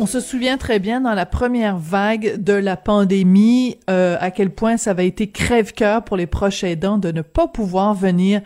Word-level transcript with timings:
On 0.00 0.06
se 0.06 0.20
souvient 0.20 0.58
très 0.58 0.78
bien 0.78 1.00
dans 1.00 1.12
la 1.12 1.26
première 1.26 1.76
vague 1.76 2.40
de 2.40 2.52
la 2.52 2.76
pandémie 2.76 3.78
euh, 3.90 4.16
à 4.20 4.30
quel 4.30 4.50
point 4.50 4.76
ça 4.76 4.92
avait 4.92 5.08
été 5.08 5.28
crève-cœur 5.28 6.04
pour 6.04 6.16
les 6.16 6.28
proches 6.28 6.62
aidants 6.62 6.98
de 6.98 7.10
ne 7.10 7.20
pas 7.20 7.48
pouvoir 7.48 7.94
venir 7.94 8.40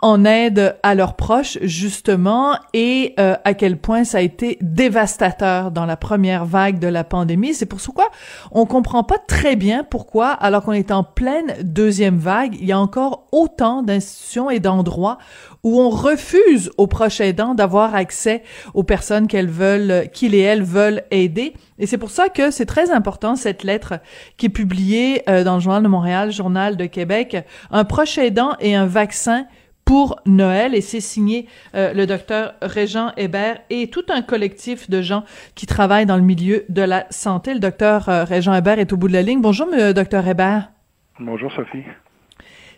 en 0.00 0.24
aide 0.24 0.74
à 0.82 0.94
leurs 0.94 1.14
proches 1.14 1.58
justement 1.60 2.56
et 2.72 3.12
euh, 3.20 3.36
à 3.44 3.52
quel 3.52 3.76
point 3.76 4.04
ça 4.04 4.18
a 4.18 4.20
été 4.22 4.56
dévastateur 4.62 5.70
dans 5.70 5.84
la 5.84 5.98
première 5.98 6.46
vague 6.46 6.78
de 6.78 6.88
la 6.88 7.04
pandémie. 7.04 7.52
C'est 7.52 7.66
pour 7.66 7.80
quoi 7.94 8.08
on 8.50 8.64
comprend 8.64 9.04
pas 9.04 9.18
très 9.18 9.54
bien 9.54 9.84
pourquoi 9.84 10.30
alors 10.30 10.62
qu'on 10.62 10.72
est 10.72 10.92
en 10.92 11.04
pleine 11.04 11.56
deuxième 11.62 12.16
vague, 12.16 12.56
il 12.58 12.64
y 12.64 12.72
a 12.72 12.80
encore 12.80 13.26
autant 13.32 13.82
d'institutions 13.82 14.48
et 14.48 14.60
d'endroits 14.60 15.18
où 15.66 15.80
on 15.80 15.90
refuse 15.90 16.70
aux 16.78 16.86
proches 16.86 17.20
aidants 17.20 17.56
d'avoir 17.56 17.96
accès 17.96 18.44
aux 18.72 18.84
personnes 18.84 19.26
qu'elles 19.26 19.50
veulent, 19.50 20.08
qu'ils 20.12 20.36
et 20.36 20.40
elles 20.40 20.62
veulent 20.62 21.02
aider. 21.10 21.54
Et 21.80 21.86
c'est 21.86 21.98
pour 21.98 22.10
ça 22.10 22.28
que 22.28 22.52
c'est 22.52 22.66
très 22.66 22.92
important 22.92 23.34
cette 23.34 23.64
lettre 23.64 23.94
qui 24.36 24.46
est 24.46 24.50
publiée 24.50 25.28
euh, 25.28 25.42
dans 25.42 25.54
le 25.54 25.60
Journal 25.60 25.82
de 25.82 25.88
Montréal, 25.88 26.30
Journal 26.30 26.76
de 26.76 26.86
Québec, 26.86 27.44
un 27.72 27.82
proche 27.82 28.16
aidant 28.16 28.54
et 28.60 28.76
un 28.76 28.86
vaccin 28.86 29.46
pour 29.84 30.20
Noël 30.24 30.72
et 30.72 30.80
c'est 30.80 31.00
signé 31.00 31.48
euh, 31.74 31.92
le 31.92 32.06
docteur 32.06 32.54
Régent 32.62 33.10
Hébert 33.16 33.58
et 33.68 33.90
tout 33.90 34.04
un 34.08 34.22
collectif 34.22 34.88
de 34.88 35.02
gens 35.02 35.24
qui 35.56 35.66
travaillent 35.66 36.06
dans 36.06 36.16
le 36.16 36.22
milieu 36.22 36.64
de 36.68 36.82
la 36.82 37.06
santé. 37.10 37.52
Le 37.52 37.60
docteur 37.60 38.08
euh, 38.08 38.22
Régent 38.22 38.54
Hébert 38.54 38.78
est 38.78 38.92
au 38.92 38.96
bout 38.96 39.08
de 39.08 39.14
la 39.14 39.22
ligne. 39.22 39.40
Bonjour, 39.40 39.66
docteur 39.92 40.28
Hébert. 40.28 40.70
Bonjour, 41.18 41.50
Sophie. 41.50 41.82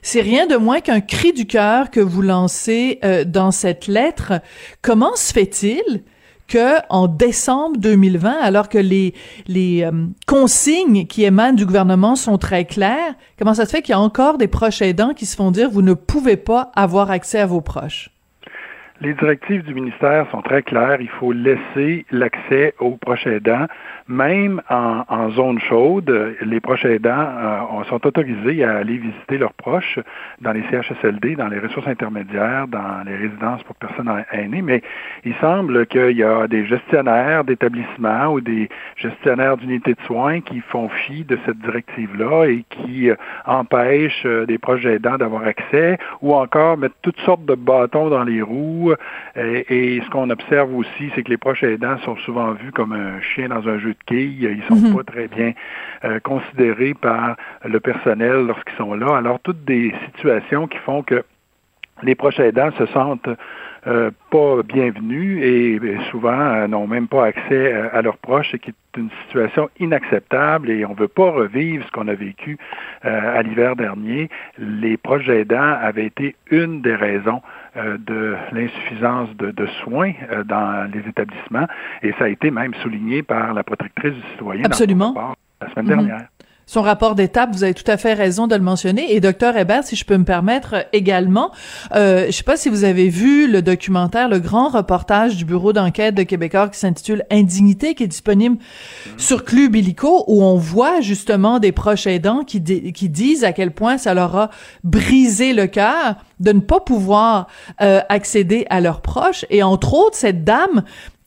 C'est 0.02 0.20
rien 0.20 0.46
de 0.46 0.56
moins 0.56 0.80
qu'un 0.80 1.00
cri 1.00 1.32
du 1.32 1.46
cœur 1.46 1.90
que 1.90 2.00
vous 2.00 2.22
lancez 2.22 2.98
euh, 3.04 3.24
dans 3.24 3.50
cette 3.50 3.86
lettre. 3.86 4.40
Comment 4.82 5.14
se 5.16 5.32
fait-il 5.32 6.02
que 6.46 6.76
en 6.88 7.08
décembre 7.08 7.76
2020, 7.78 8.40
alors 8.40 8.68
que 8.68 8.78
les 8.78 9.14
les 9.46 9.82
euh, 9.84 10.06
consignes 10.26 11.06
qui 11.06 11.24
émanent 11.24 11.54
du 11.54 11.66
gouvernement 11.66 12.16
sont 12.16 12.38
très 12.38 12.64
claires, 12.64 13.14
comment 13.38 13.54
ça 13.54 13.66
se 13.66 13.70
fait 13.70 13.82
qu'il 13.82 13.92
y 13.92 13.96
a 13.96 14.00
encore 14.00 14.38
des 14.38 14.48
proches 14.48 14.80
aidants 14.82 15.12
qui 15.14 15.26
se 15.26 15.36
font 15.36 15.50
dire 15.50 15.70
vous 15.70 15.82
ne 15.82 15.94
pouvez 15.94 16.36
pas 16.36 16.72
avoir 16.74 17.10
accès 17.10 17.38
à 17.38 17.46
vos 17.46 17.60
proches? 17.60 18.10
Les 19.00 19.14
directives 19.14 19.62
du 19.62 19.74
ministère 19.74 20.28
sont 20.30 20.42
très 20.42 20.62
claires. 20.62 21.00
Il 21.00 21.08
faut 21.08 21.32
laisser 21.32 22.04
l'accès 22.10 22.74
aux 22.80 22.96
proches 22.96 23.26
aidants 23.26 23.66
même 24.08 24.62
en, 24.70 25.30
zone 25.30 25.60
chaude, 25.60 26.36
les 26.40 26.60
proches 26.60 26.86
aidants 26.86 27.12
euh, 27.12 27.84
sont 27.88 28.06
autorisés 28.06 28.64
à 28.64 28.78
aller 28.78 28.96
visiter 28.96 29.36
leurs 29.36 29.52
proches 29.52 29.98
dans 30.40 30.52
les 30.52 30.62
CHSLD, 30.70 31.36
dans 31.36 31.48
les 31.48 31.58
ressources 31.58 31.86
intermédiaires, 31.86 32.66
dans 32.68 33.04
les 33.04 33.16
résidences 33.16 33.62
pour 33.64 33.76
personnes 33.76 34.10
aînées, 34.32 34.62
mais 34.62 34.82
il 35.24 35.34
semble 35.36 35.86
qu'il 35.86 36.16
y 36.16 36.22
a 36.22 36.48
des 36.48 36.64
gestionnaires 36.64 37.44
d'établissements 37.44 38.28
ou 38.28 38.40
des 38.40 38.70
gestionnaires 38.96 39.58
d'unités 39.58 39.92
de 39.92 40.00
soins 40.06 40.40
qui 40.40 40.60
font 40.60 40.88
fi 40.88 41.24
de 41.24 41.38
cette 41.44 41.58
directive-là 41.58 42.46
et 42.46 42.64
qui 42.70 43.10
euh, 43.10 43.16
empêchent 43.44 44.24
euh, 44.24 44.46
des 44.46 44.56
proches 44.56 44.86
aidants 44.86 45.18
d'avoir 45.18 45.42
accès 45.42 45.98
ou 46.22 46.34
encore 46.34 46.78
mettent 46.78 46.92
toutes 47.02 47.20
sortes 47.20 47.44
de 47.44 47.54
bâtons 47.54 48.08
dans 48.08 48.24
les 48.24 48.40
roues. 48.40 48.87
Et, 49.36 49.96
et 49.96 50.02
ce 50.02 50.10
qu'on 50.10 50.30
observe 50.30 50.74
aussi, 50.74 51.10
c'est 51.14 51.22
que 51.22 51.30
les 51.30 51.36
proches 51.36 51.62
aidants 51.62 51.98
sont 52.04 52.16
souvent 52.16 52.52
vus 52.52 52.72
comme 52.72 52.92
un 52.92 53.20
chien 53.20 53.48
dans 53.48 53.66
un 53.68 53.78
jeu 53.78 53.94
ils 54.10 54.62
sont 54.68 54.76
mhm. 54.76 54.96
pas 54.96 55.04
très 55.04 55.28
bien 55.28 55.52
euh, 56.04 56.20
considérés 56.20 56.94
par 56.94 57.36
le 57.64 57.80
personnel 57.80 58.46
lorsqu'ils 58.46 58.76
sont 58.76 58.94
là. 58.94 59.16
Alors, 59.16 59.40
toutes 59.40 59.64
des 59.64 59.94
situations 60.06 60.66
qui 60.66 60.78
font 60.78 61.02
que 61.02 61.24
les 62.02 62.14
proches 62.14 62.38
aidants 62.38 62.70
se 62.78 62.86
sentent 62.86 63.28
euh, 63.86 64.10
pas 64.30 64.62
bienvenus 64.62 65.42
et 65.42 65.80
souvent 66.10 66.40
euh, 66.40 66.66
n'ont 66.66 66.86
même 66.86 67.08
pas 67.08 67.26
accès 67.26 67.72
à 67.72 68.02
leurs 68.02 68.18
proches, 68.18 68.50
ce 68.52 68.56
qui 68.56 68.70
est 68.70 68.96
une 68.96 69.10
situation 69.24 69.68
inacceptable 69.78 70.70
et 70.70 70.84
on 70.84 70.94
ne 70.94 70.98
veut 70.98 71.08
pas 71.08 71.30
revivre 71.30 71.84
ce 71.86 71.90
qu'on 71.92 72.08
a 72.08 72.14
vécu 72.14 72.58
à 73.02 73.42
l'hiver 73.42 73.76
dernier. 73.76 74.28
Les 74.58 74.96
proches 74.96 75.28
aidants 75.28 75.76
avaient 75.80 76.06
été 76.06 76.34
une 76.50 76.82
des 76.82 76.94
raisons 76.94 77.40
euh, 77.42 77.67
de 77.98 78.36
l'insuffisance 78.52 79.28
de, 79.36 79.66
soins 79.82 80.12
euh, 80.30 80.44
dans 80.44 80.90
les 80.92 81.08
établissements 81.08 81.66
et 82.02 82.12
ça 82.18 82.24
a 82.24 82.28
été 82.28 82.50
même 82.50 82.74
souligné 82.82 83.22
par 83.22 83.54
la 83.54 83.62
protectrice 83.62 84.14
du 84.14 84.22
citoyen 84.32 84.64
Absolument. 84.64 85.34
la 85.60 85.70
semaine 85.70 85.86
dernière. 85.86 86.16
Mhm. 86.16 86.37
Son 86.68 86.82
rapport 86.82 87.14
d'étape, 87.14 87.48
vous 87.54 87.64
avez 87.64 87.72
tout 87.72 87.90
à 87.90 87.96
fait 87.96 88.12
raison 88.12 88.46
de 88.46 88.54
le 88.54 88.60
mentionner. 88.60 89.14
Et 89.14 89.20
docteur 89.20 89.56
Hébert, 89.56 89.84
si 89.84 89.96
je 89.96 90.04
peux 90.04 90.18
me 90.18 90.24
permettre 90.24 90.86
également, 90.92 91.50
euh, 91.94 92.26
je 92.26 92.32
sais 92.32 92.42
pas 92.42 92.58
si 92.58 92.68
vous 92.68 92.84
avez 92.84 93.08
vu 93.08 93.50
le 93.50 93.62
documentaire, 93.62 94.28
le 94.28 94.38
grand 94.38 94.68
reportage 94.68 95.38
du 95.38 95.46
bureau 95.46 95.72
d'enquête 95.72 96.14
de 96.14 96.24
Québécois 96.24 96.68
qui 96.68 96.78
s'intitule 96.78 97.24
Indignité, 97.30 97.94
qui 97.94 98.04
est 98.04 98.08
disponible 98.08 98.58
sur 99.16 99.46
Club 99.46 99.76
Illico, 99.76 100.24
où 100.26 100.44
on 100.44 100.56
voit 100.56 101.00
justement 101.00 101.58
des 101.58 101.72
proches 101.72 102.06
aidants 102.06 102.44
qui, 102.44 102.62
qui 102.62 103.08
disent 103.08 103.44
à 103.44 103.52
quel 103.54 103.70
point 103.70 103.96
ça 103.96 104.12
leur 104.12 104.36
a 104.36 104.50
brisé 104.84 105.54
le 105.54 105.68
cœur 105.68 106.16
de 106.38 106.52
ne 106.52 106.60
pas 106.60 106.80
pouvoir 106.80 107.46
euh, 107.80 108.02
accéder 108.10 108.66
à 108.68 108.82
leurs 108.82 109.00
proches. 109.00 109.46
Et 109.48 109.62
entre 109.62 109.94
autres, 109.94 110.18
cette 110.18 110.44
dame 110.44 110.82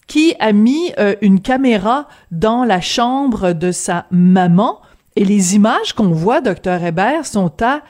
qui 0.06 0.36
a 0.40 0.52
mis 0.52 0.94
euh, 1.00 1.16
une 1.22 1.42
caméra 1.42 2.08
dans 2.30 2.64
la 2.64 2.80
chambre 2.80 3.54
de 3.54 3.72
sa 3.72 4.06
maman 4.12 4.82
et 5.16 5.26
les 5.26 5.56
images 5.56 5.94
qu'on 5.94 6.12
voit, 6.12 6.42
docteur 6.42 6.84
Hébert, 6.84 7.26
sont 7.26 7.52
à 7.62 7.82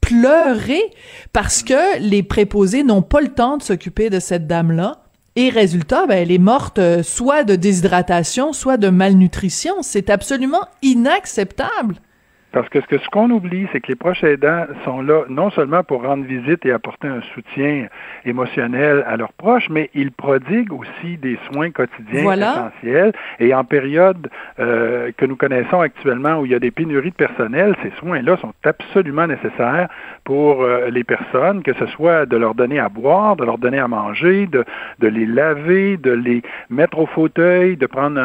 pleurer 0.00 0.82
parce 1.32 1.62
que 1.62 2.00
les 2.00 2.22
préposés 2.22 2.82
n'ont 2.82 3.02
pas 3.02 3.20
le 3.20 3.28
temps 3.28 3.58
de 3.58 3.62
s'occuper 3.62 4.10
de 4.10 4.18
cette 4.18 4.46
dame-là. 4.46 5.04
Et 5.36 5.50
résultat, 5.50 6.06
ben, 6.06 6.16
elle 6.16 6.32
est 6.32 6.38
morte 6.38 6.78
euh, 6.78 7.02
soit 7.02 7.44
de 7.44 7.54
déshydratation, 7.54 8.52
soit 8.52 8.78
de 8.78 8.88
malnutrition. 8.88 9.82
C'est 9.82 10.10
absolument 10.10 10.66
inacceptable. 10.82 11.96
Parce 12.52 12.68
que 12.68 12.80
ce 12.80 13.08
qu'on 13.10 13.30
oublie, 13.30 13.68
c'est 13.72 13.80
que 13.80 13.88
les 13.88 13.94
proches 13.94 14.24
aidants 14.24 14.66
sont 14.84 15.02
là 15.02 15.22
non 15.28 15.50
seulement 15.50 15.84
pour 15.84 16.02
rendre 16.02 16.24
visite 16.24 16.66
et 16.66 16.72
apporter 16.72 17.06
un 17.06 17.20
soutien 17.34 17.86
émotionnel 18.24 19.04
à 19.06 19.16
leurs 19.16 19.32
proches, 19.32 19.68
mais 19.70 19.90
ils 19.94 20.10
prodiguent 20.10 20.72
aussi 20.72 21.16
des 21.18 21.38
soins 21.50 21.70
quotidiens 21.70 22.32
essentiels. 22.32 23.12
Et 23.38 23.54
en 23.54 23.64
période 23.64 24.28
euh, 24.58 25.12
que 25.16 25.26
nous 25.26 25.36
connaissons 25.36 25.80
actuellement, 25.80 26.40
où 26.40 26.46
il 26.46 26.52
y 26.52 26.54
a 26.54 26.58
des 26.58 26.72
pénuries 26.72 27.10
de 27.10 27.14
personnel, 27.14 27.76
ces 27.82 27.92
soins-là 27.98 28.36
sont 28.38 28.52
absolument 28.64 29.26
nécessaires 29.28 29.88
pour 30.24 30.62
euh, 30.62 30.90
les 30.90 31.04
personnes, 31.04 31.62
que 31.62 31.72
ce 31.74 31.86
soit 31.86 32.26
de 32.26 32.36
leur 32.36 32.54
donner 32.54 32.80
à 32.80 32.88
boire, 32.88 33.36
de 33.36 33.44
leur 33.44 33.58
donner 33.58 33.78
à 33.78 33.86
manger, 33.86 34.46
de, 34.46 34.64
de 34.98 35.08
les 35.08 35.26
laver, 35.26 35.96
de 35.96 36.10
les 36.10 36.42
mettre 36.68 36.98
au 36.98 37.06
fauteuil, 37.06 37.76
de 37.76 37.86
prendre 37.86 38.20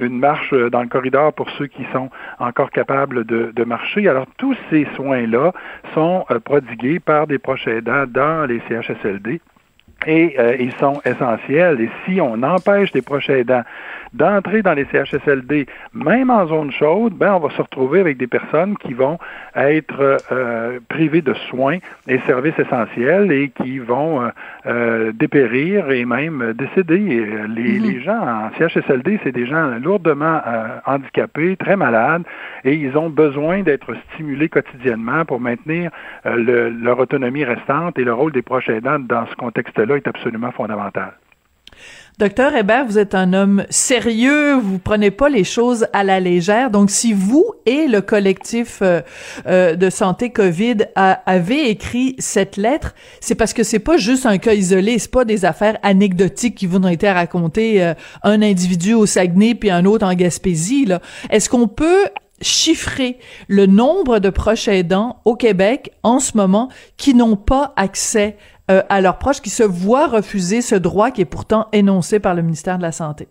une 0.00 0.18
marche 0.18 0.52
dans 0.52 0.82
le 0.82 0.88
corridor 0.88 1.32
pour 1.32 1.48
ceux 1.50 1.66
qui 1.66 1.86
sont 1.92 2.10
encore 2.38 2.70
capables 2.70 3.24
de, 3.28 3.64
marcher. 3.64 4.08
Alors, 4.08 4.26
tous 4.38 4.56
ces 4.70 4.86
soins-là 4.96 5.52
sont 5.94 6.24
euh, 6.30 6.40
prodigués 6.40 6.98
par 7.00 7.26
des 7.26 7.38
proches 7.38 7.66
aidants 7.66 8.06
dans 8.06 8.46
les 8.46 8.60
CHSLD 8.68 9.40
et 10.06 10.36
euh, 10.38 10.56
ils 10.58 10.72
sont 10.74 11.00
essentiels. 11.04 11.80
Et 11.80 11.90
si 12.04 12.20
on 12.20 12.42
empêche 12.42 12.92
des 12.92 13.02
proches 13.02 13.30
aidants 13.30 13.64
d'entrer 14.12 14.62
dans 14.62 14.72
les 14.72 14.86
CHSLD, 14.86 15.66
même 15.92 16.30
en 16.30 16.46
zone 16.46 16.72
chaude, 16.72 17.14
ben 17.14 17.34
on 17.34 17.40
va 17.40 17.50
se 17.54 17.60
retrouver 17.60 18.00
avec 18.00 18.16
des 18.16 18.26
personnes 18.26 18.76
qui 18.78 18.94
vont 18.94 19.18
être 19.54 20.18
euh, 20.32 20.78
privées 20.88 21.20
de 21.20 21.34
soins 21.50 21.78
et 22.06 22.18
services 22.20 22.58
essentiels 22.58 23.30
et 23.32 23.50
qui 23.50 23.78
vont 23.78 24.22
euh, 24.22 24.28
euh 24.66 25.12
dépérir 25.12 25.90
et 25.90 26.04
même 26.04 26.54
décéder. 26.54 26.98
Les, 26.98 27.78
mm-hmm. 27.78 27.82
les 27.82 28.00
gens 28.00 28.18
en 28.18 28.50
CHSLD, 28.58 29.20
c'est 29.22 29.32
des 29.32 29.46
gens 29.46 29.78
lourdement 29.82 30.40
euh, 30.46 30.78
handicapés, 30.86 31.56
très 31.56 31.76
malades, 31.76 32.22
et 32.64 32.74
ils 32.74 32.96
ont 32.96 33.10
besoin 33.10 33.62
d'être 33.62 33.94
stimulés 34.12 34.48
quotidiennement 34.48 35.24
pour 35.24 35.40
maintenir 35.40 35.90
le, 36.24 36.70
leur 36.70 36.98
autonomie 36.98 37.44
restante 37.44 37.98
et 37.98 38.04
le 38.04 38.12
rôle 38.12 38.32
des 38.32 38.42
proches 38.42 38.68
aidants 38.68 38.98
dans 38.98 39.26
ce 39.26 39.34
contexte-là 39.36 39.87
est 39.96 40.06
absolument 40.06 40.52
fondamental. 40.52 41.14
Docteur 42.18 42.52
Hébert, 42.56 42.84
vous 42.84 42.98
êtes 42.98 43.14
un 43.14 43.32
homme 43.32 43.64
sérieux, 43.70 44.54
vous 44.54 44.80
prenez 44.80 45.12
pas 45.12 45.28
les 45.28 45.44
choses 45.44 45.86
à 45.92 46.02
la 46.02 46.18
légère. 46.18 46.72
Donc, 46.72 46.90
si 46.90 47.12
vous 47.12 47.54
et 47.64 47.86
le 47.86 48.00
collectif 48.00 48.80
euh, 48.82 49.02
euh, 49.46 49.76
de 49.76 49.88
santé 49.88 50.30
COVID 50.30 50.78
avez 50.96 51.70
écrit 51.70 52.16
cette 52.18 52.56
lettre, 52.56 52.96
c'est 53.20 53.36
parce 53.36 53.52
que 53.52 53.62
c'est 53.62 53.78
pas 53.78 53.98
juste 53.98 54.26
un 54.26 54.38
cas 54.38 54.54
isolé, 54.54 54.98
c'est 54.98 55.12
pas 55.12 55.24
des 55.24 55.44
affaires 55.44 55.78
anecdotiques 55.84 56.56
qui 56.56 56.66
vous 56.66 56.78
ont 56.78 56.88
été 56.88 57.08
racontées 57.08 57.84
euh, 57.84 57.94
un 58.24 58.42
individu 58.42 58.94
au 58.94 59.06
Saguenay 59.06 59.54
puis 59.54 59.70
un 59.70 59.84
autre 59.84 60.04
en 60.04 60.14
Gaspésie. 60.14 60.88
Est-ce 61.30 61.48
qu'on 61.48 61.68
peut 61.68 62.06
chiffrer 62.40 63.18
le 63.46 63.66
nombre 63.66 64.18
de 64.18 64.30
proches 64.30 64.66
aidants 64.66 65.20
au 65.24 65.36
Québec 65.36 65.92
en 66.02 66.18
ce 66.18 66.36
moment 66.36 66.68
qui 66.96 67.14
n'ont 67.14 67.36
pas 67.36 67.74
accès 67.76 68.36
euh, 68.70 68.82
à 68.88 69.00
leurs 69.00 69.18
proches 69.18 69.40
qui 69.40 69.50
se 69.50 69.62
voient 69.62 70.06
refuser 70.06 70.60
ce 70.60 70.74
droit 70.74 71.10
qui 71.10 71.20
est 71.20 71.30
pourtant 71.30 71.68
énoncé 71.72 72.20
par 72.20 72.34
le 72.34 72.42
ministère 72.42 72.78
de 72.78 72.82
la 72.82 72.92
Santé? 72.92 73.28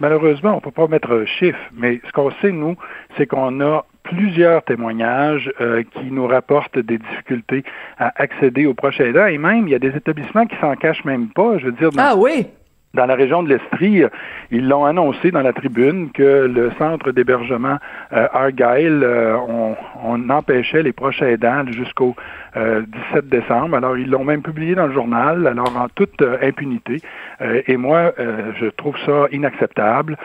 Malheureusement, 0.00 0.52
on 0.52 0.56
ne 0.56 0.60
peut 0.60 0.70
pas 0.70 0.88
mettre 0.88 1.12
un 1.12 1.24
chiffre, 1.24 1.58
mais 1.72 2.00
ce 2.06 2.12
qu'on 2.12 2.30
sait, 2.42 2.50
nous, 2.50 2.76
c'est 3.16 3.26
qu'on 3.26 3.60
a 3.60 3.86
plusieurs 4.02 4.62
témoignages 4.64 5.50
qui 5.94 6.10
nous 6.10 6.26
rapportent 6.26 6.78
des 6.78 6.98
difficultés 6.98 7.62
à 7.98 8.12
accéder 8.20 8.66
aux 8.66 8.74
proches 8.74 9.00
aidants 9.00 9.26
et 9.26 9.38
même 9.38 9.68
il 9.68 9.70
y 9.70 9.74
a 9.74 9.78
des 9.78 9.96
établissements 9.96 10.46
qui 10.46 10.56
s'en 10.60 10.74
cachent 10.74 11.04
même 11.04 11.28
pas. 11.28 11.58
Je 11.58 11.66
veux 11.66 11.72
dire, 11.72 11.90
ah 11.96 12.14
oui 12.16 12.48
dans 12.94 13.06
la 13.06 13.14
région 13.14 13.42
de 13.42 13.48
l'Estrie, 13.48 14.04
ils 14.50 14.68
l'ont 14.68 14.84
annoncé 14.84 15.30
dans 15.30 15.42
la 15.42 15.52
tribune 15.52 16.10
que 16.12 16.46
le 16.46 16.70
centre 16.78 17.10
d'hébergement 17.10 17.78
euh, 18.12 18.28
Argyle, 18.32 19.02
euh, 19.02 19.36
on, 19.36 19.76
on, 20.04 20.30
empêchait 20.30 20.82
les 20.82 20.92
proches 20.92 21.20
aidants 21.20 21.64
jusqu'au 21.70 22.14
17 22.54 22.56
euh, 22.56 22.82
décembre. 23.22 23.76
Alors, 23.76 23.98
ils 23.98 24.08
l'ont 24.08 24.24
même 24.24 24.42
publié 24.42 24.74
dans 24.74 24.86
le 24.86 24.92
journal, 24.92 25.46
alors 25.46 25.76
en 25.76 25.88
toute 25.88 26.22
impunité. 26.42 27.00
et 27.40 27.76
moi, 27.76 28.12
je 28.60 28.66
trouve 28.66 28.96
ça 29.04 29.26
inacceptable 29.32 30.16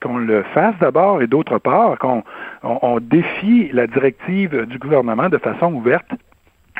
qu'on 0.00 0.18
le 0.18 0.42
fasse 0.54 0.74
d'abord 0.80 1.22
et 1.22 1.26
d'autre 1.26 1.58
part, 1.58 1.98
qu'on 1.98 2.22
on 2.62 2.98
défie 3.00 3.70
la 3.72 3.86
directive 3.86 4.66
du 4.66 4.78
gouvernement 4.78 5.28
de 5.28 5.38
façon 5.38 5.72
ouverte 5.72 6.10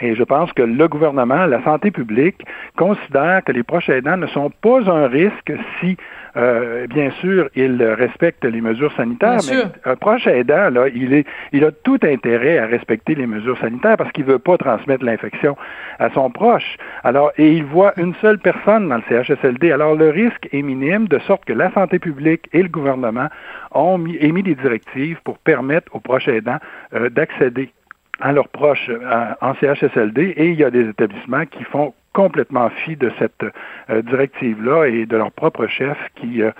et 0.00 0.14
je 0.14 0.22
pense 0.22 0.52
que 0.52 0.62
le 0.62 0.88
gouvernement, 0.88 1.46
la 1.46 1.62
santé 1.62 1.90
publique, 1.90 2.44
considère 2.76 3.42
que 3.44 3.52
les 3.52 3.62
proches 3.62 3.88
aidants 3.88 4.16
ne 4.16 4.26
sont 4.28 4.50
pas 4.50 4.90
un 4.90 5.06
risque 5.08 5.52
si, 5.80 5.96
euh, 6.36 6.86
bien 6.86 7.10
sûr, 7.20 7.48
ils 7.54 7.82
respectent 7.82 8.44
les 8.44 8.60
mesures 8.60 8.92
sanitaires. 8.96 9.40
mais 9.50 9.62
un 9.84 9.96
proche 9.96 10.26
aidant, 10.26 10.70
là, 10.70 10.86
il, 10.94 11.12
est, 11.12 11.26
il 11.52 11.64
a 11.64 11.72
tout 11.72 11.98
intérêt 12.02 12.58
à 12.58 12.66
respecter 12.66 13.14
les 13.14 13.26
mesures 13.26 13.58
sanitaires 13.58 13.96
parce 13.96 14.12
qu'il 14.12 14.24
ne 14.26 14.32
veut 14.32 14.38
pas 14.38 14.56
transmettre 14.56 15.04
l'infection 15.04 15.56
à 15.98 16.10
son 16.10 16.30
proche. 16.30 16.76
Alors, 17.04 17.32
et 17.38 17.52
il 17.52 17.64
voit 17.64 17.92
une 17.96 18.14
seule 18.20 18.38
personne 18.38 18.88
dans 18.88 18.96
le 18.96 19.02
CHSLD. 19.08 19.72
Alors, 19.72 19.94
le 19.94 20.10
risque 20.10 20.48
est 20.52 20.62
minime, 20.62 21.08
de 21.08 21.18
sorte 21.20 21.44
que 21.44 21.52
la 21.52 21.72
santé 21.72 21.98
publique 21.98 22.48
et 22.52 22.62
le 22.62 22.68
gouvernement 22.68 23.28
ont 23.72 24.02
émis 24.20 24.42
des 24.42 24.54
directives 24.54 25.18
pour 25.24 25.38
permettre 25.38 25.94
aux 25.94 26.00
proches 26.00 26.28
aidants 26.28 26.58
euh, 26.94 27.10
d'accéder 27.10 27.70
à 28.20 28.32
leurs 28.32 28.48
proches 28.48 28.90
euh, 28.90 29.34
en 29.40 29.54
CHSLD 29.54 30.34
et 30.36 30.48
il 30.48 30.54
y 30.54 30.64
a 30.64 30.70
des 30.70 30.88
établissements 30.88 31.46
qui 31.46 31.64
font 31.64 31.94
complètement 32.12 32.68
fi 32.70 32.96
de 32.96 33.12
cette 33.18 33.44
euh, 33.90 34.02
directive-là 34.02 34.86
et 34.86 35.06
de 35.06 35.16
leurs 35.16 35.30
propres 35.30 35.66
chefs 35.68 36.08
qui 36.16 36.42
euh, 36.42 36.50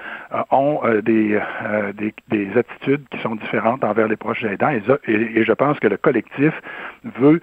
ont 0.51 0.81
des, 1.03 1.41
des, 2.29 2.49
attitudes 2.57 3.05
qui 3.11 3.19
sont 3.21 3.35
différentes 3.35 3.83
envers 3.83 4.07
les 4.09 4.17
proches 4.17 4.45
aidants. 4.45 4.71
Et, 4.71 5.13
et, 5.13 5.45
je 5.45 5.53
pense 5.53 5.81
que 5.81 5.89
le 5.89 5.97
collectif 5.97 6.53
veut 7.19 7.41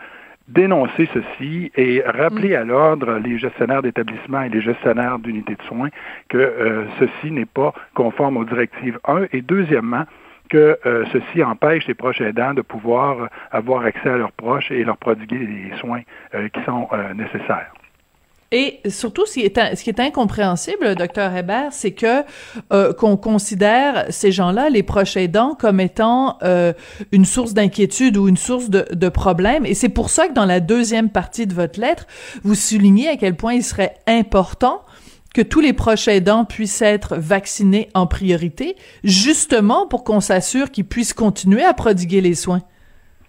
dénoncer 0.47 1.09
ceci 1.13 1.71
et 1.75 2.03
rappeler 2.05 2.49
mm. 2.49 2.61
à 2.61 2.63
l'ordre 2.63 3.17
les 3.17 3.37
gestionnaires 3.37 3.81
d'établissements 3.81 4.43
et 4.43 4.49
les 4.49 4.61
gestionnaires 4.61 5.19
d'unités 5.19 5.55
de 5.55 5.63
soins 5.63 5.89
que 6.29 6.85
ceci 6.99 7.31
n'est 7.31 7.45
pas 7.45 7.73
conforme 7.95 8.37
aux 8.37 8.45
directives 8.45 8.99
1 9.05 9.25
et 9.33 9.41
deuxièmement 9.41 10.05
que 10.55 10.79
euh, 10.85 11.03
ceci 11.11 11.43
empêche 11.43 11.85
les 11.87 11.93
proches 11.93 12.21
aidants 12.21 12.53
de 12.53 12.61
pouvoir 12.61 13.23
euh, 13.23 13.27
avoir 13.51 13.83
accès 13.83 14.07
à 14.07 14.15
leurs 14.15 14.31
proches 14.31 14.71
et 14.71 14.85
leur 14.85 14.95
prodiguer 14.95 15.37
les 15.37 15.77
soins 15.79 16.01
euh, 16.33 16.47
qui 16.47 16.63
sont 16.63 16.87
nécessaires. 17.13 17.73
Et 18.51 18.79
surtout, 18.87 19.25
ce 19.25 19.33
qui 19.33 19.89
est, 19.89 19.99
incompréhensible, 19.99 20.95
docteur 20.95 21.35
Hébert, 21.35 21.73
c'est 21.73 21.91
que 21.91 22.23
qu'on 22.93 23.17
considère 23.17 24.05
ces 24.09 24.31
gens-là, 24.31 24.69
les 24.69 24.83
proches 24.83 25.17
aidants, 25.17 25.55
comme 25.59 25.81
étant 25.81 26.37
une 27.11 27.25
source 27.25 27.53
d'inquiétude 27.53 28.15
ou 28.15 28.29
une 28.29 28.37
source 28.37 28.69
de, 28.69 28.85
de 28.93 29.09
problème. 29.09 29.65
Et 29.65 29.73
c'est 29.73 29.89
pour 29.89 30.09
ça 30.09 30.27
que 30.27 30.33
dans 30.33 30.45
la 30.45 30.61
deuxième 30.61 31.09
partie 31.09 31.47
de 31.47 31.53
votre 31.53 31.81
lettre, 31.81 32.05
vous 32.43 32.55
soulignez 32.55 33.09
à 33.09 33.17
quel 33.17 33.35
point 33.35 33.55
il 33.55 33.63
serait 33.63 33.95
important 34.07 34.84
que 35.35 35.41
tous 35.41 35.59
les 35.59 35.73
proches 35.73 36.07
aidants 36.07 36.45
puissent 36.45 36.81
être 36.81 37.17
vaccinés 37.17 37.89
en 37.93 38.07
priorité, 38.07 38.77
justement 39.03 39.85
pour 39.85 40.05
qu'on 40.05 40.21
s'assure 40.21 40.71
qu'ils 40.71 40.87
puissent 40.87 41.13
continuer 41.13 41.61
à 41.61 41.73
prodiguer 41.73 42.21
les 42.21 42.35
soins. 42.35 42.61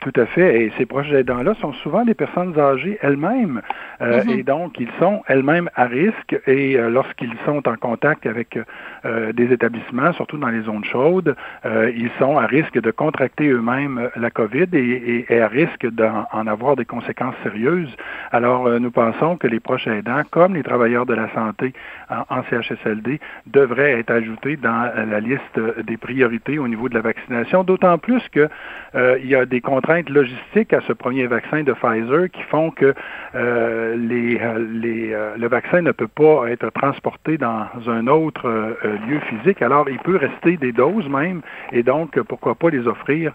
Tout 0.01 0.13
à 0.17 0.27
fait. 0.27 0.63
Et 0.63 0.73
ces 0.77 0.87
proches 0.87 1.11
aidants-là 1.11 1.55
sont 1.61 1.73
souvent 1.73 2.05
des 2.05 2.15
personnes 2.15 2.59
âgées 2.59 2.99
elles-mêmes. 3.01 3.63
Euh, 4.03 4.23
mhm. 4.25 4.31
Et 4.31 4.43
donc, 4.43 4.79
ils 4.79 4.91
sont 4.99 5.23
elles-mêmes 5.27 5.71
à 5.75 5.87
risque. 5.87 6.39
Et 6.47 6.77
euh, 6.77 6.91
lorsqu'ils 6.91 7.35
sont 7.45 7.67
en 7.67 7.77
contact 7.77 8.27
avec 8.27 8.59
euh, 9.05 9.33
des 9.33 9.53
établissements, 9.53 10.13
surtout 10.13 10.37
dans 10.37 10.49
les 10.49 10.63
zones 10.63 10.85
chaudes, 10.85 11.35
ils 11.65 12.11
sont 12.19 12.39
à 12.39 12.47
risque 12.47 12.81
de 12.81 12.91
contracter 12.91 13.49
eux-mêmes 13.49 14.11
la 14.17 14.31
COVID 14.31 14.67
et, 14.73 15.27
et, 15.29 15.41
à 15.41 15.49
risque 15.49 15.87
d'en 15.91 16.47
avoir 16.47 16.77
des 16.77 16.85
conséquences 16.85 17.35
sérieuses. 17.43 17.95
Alors, 18.33 18.69
nous 18.81 18.91
pensons 18.91 19.37
que 19.37 19.47
les 19.47 19.61
proches 19.61 19.87
aidants, 19.87 20.23
comme 20.31 20.55
les 20.55 20.63
travailleurs 20.63 21.07
de 21.07 21.15
la 21.15 21.29
santé 21.35 21.73
en, 22.11 22.37
en 22.37 22.43
CHSLD, 22.45 23.21
devraient 23.47 23.99
être 24.01 24.11
ajoutés 24.11 24.57
dans 24.57 24.91
la 25.09 25.21
liste 25.21 25.59
des 25.85 25.97
priorités 25.97 26.59
au 26.59 26.69
niveau 26.69 26.89
de 26.89 26.95
la 26.95 27.01
vaccination, 27.01 27.65
d'autant 27.65 27.99
plus 27.99 28.23
que 28.31 28.49
il 28.95 29.27
y 29.27 29.35
a 29.35 29.47
des 29.47 29.61
contraintes 29.61 29.86
logistiques 30.09 30.73
à 30.73 30.81
ce 30.83 30.93
premier 30.93 31.27
vaccin 31.27 31.63
de 31.63 31.73
Pfizer 31.73 32.31
qui 32.31 32.43
font 32.43 32.71
que 32.71 32.87
euh, 32.87 32.95
euh, 33.35 33.95
euh, 33.95 35.37
le 35.37 35.49
vaccin 35.49 35.83
ne 35.83 35.93
peut 35.93 36.09
pas 36.09 36.51
être 36.51 36.71
transporté 36.71 37.39
dans 37.39 37.67
un 37.87 38.07
autre 38.07 38.77
lieu 39.09 39.21
physique. 39.21 39.63
Alors, 39.63 39.89
il 39.89 39.99
peut 39.99 40.17
rester 40.17 40.57
des 40.57 40.73
doses 40.73 41.09
même, 41.09 41.43
et 41.73 41.83
donc, 41.83 42.21
pourquoi 42.23 42.55
pas 42.55 42.71
les 42.71 42.87
offrir 42.87 43.33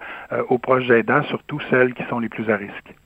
aux 0.50 0.58
proches 0.58 0.90
aidants, 0.90 1.24
surtout 1.24 1.60
celles 1.70 1.94
qui 1.94 2.04
sont 2.10 2.20
les 2.20 2.30
plus 2.30 2.50
à 2.50 2.58
risque. 2.58 3.01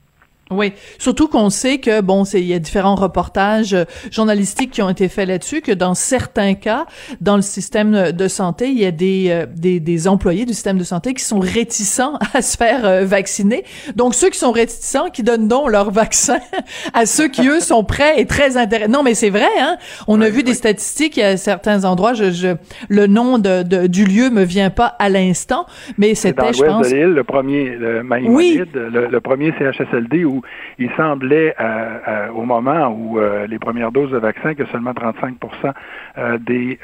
Oui, 0.52 0.72
surtout 0.98 1.26
qu'on 1.26 1.50
sait 1.50 1.78
que 1.78 2.00
bon, 2.00 2.24
c'est 2.24 2.40
il 2.40 2.46
y 2.46 2.54
a 2.54 2.60
différents 2.60 2.94
reportages 2.94 3.74
euh, 3.74 3.82
journalistiques 4.12 4.70
qui 4.70 4.80
ont 4.80 4.88
été 4.88 5.08
faits 5.08 5.26
là-dessus 5.26 5.60
que 5.60 5.72
dans 5.72 5.94
certains 5.94 6.54
cas, 6.54 6.86
dans 7.20 7.34
le 7.34 7.42
système 7.42 8.12
de 8.12 8.28
santé, 8.28 8.68
il 8.68 8.78
y 8.78 8.84
a 8.84 8.92
des, 8.92 9.26
euh, 9.30 9.46
des, 9.52 9.80
des 9.80 10.06
employés 10.06 10.44
du 10.44 10.52
système 10.52 10.78
de 10.78 10.84
santé 10.84 11.14
qui 11.14 11.24
sont 11.24 11.40
réticents 11.40 12.16
à 12.32 12.42
se 12.42 12.56
faire 12.56 12.84
euh, 12.84 13.04
vacciner. 13.04 13.64
Donc 13.96 14.14
ceux 14.14 14.30
qui 14.30 14.38
sont 14.38 14.52
réticents, 14.52 15.10
qui 15.10 15.24
donnent 15.24 15.48
donc 15.48 15.68
leur 15.68 15.90
vaccin 15.90 16.38
à 16.94 17.06
ceux 17.06 17.26
qui 17.26 17.48
eux 17.48 17.58
sont 17.58 17.82
prêts 17.82 18.20
et 18.20 18.26
très 18.26 18.56
intéressés. 18.56 18.88
Non, 18.88 19.02
mais 19.02 19.14
c'est 19.14 19.30
vrai, 19.30 19.50
hein. 19.58 19.78
On 20.06 20.20
a 20.20 20.28
vu 20.28 20.44
des 20.44 20.54
statistiques 20.54 21.18
à 21.18 21.36
certains 21.36 21.84
endroits. 21.84 22.14
Je, 22.14 22.30
je 22.30 22.54
le 22.88 23.08
nom 23.08 23.40
de, 23.40 23.64
de, 23.64 23.88
du 23.88 24.04
lieu 24.04 24.30
me 24.30 24.44
vient 24.44 24.70
pas 24.70 24.94
à 25.00 25.08
l'instant, 25.08 25.66
mais 25.98 26.14
c'était, 26.14 26.52
je 26.52 26.62
pense, 26.62 26.88
de 26.88 26.94
l'île, 26.94 27.14
le 27.14 27.24
premier, 27.24 27.70
le 27.70 28.02
oui. 28.28 28.62
le, 28.72 29.08
le 29.08 29.20
premier 29.20 29.52
CHSLD 29.58 30.24
où 30.24 30.35
il 30.78 30.90
semblait, 30.92 31.54
euh, 31.58 31.98
euh, 32.08 32.28
au 32.30 32.42
moment 32.42 32.88
où 32.88 33.18
euh, 33.18 33.46
les 33.46 33.58
premières 33.58 33.92
doses 33.92 34.10
de 34.10 34.18
vaccin, 34.18 34.54
que 34.54 34.66
seulement 34.66 34.92
35% 34.92 35.72
des 36.40 36.78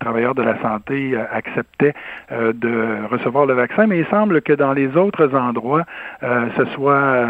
travailleurs 0.00 0.34
de 0.34 0.42
la 0.42 0.60
santé 0.60 1.16
acceptaient 1.30 1.94
de 2.30 3.06
recevoir 3.10 3.46
le 3.46 3.54
vaccin, 3.54 3.86
mais 3.86 3.98
il 3.98 4.06
semble 4.06 4.42
que 4.42 4.52
dans 4.52 4.72
les 4.72 4.96
autres 4.96 5.34
endroits, 5.34 5.84
ce 6.22 6.64
soit 6.74 7.26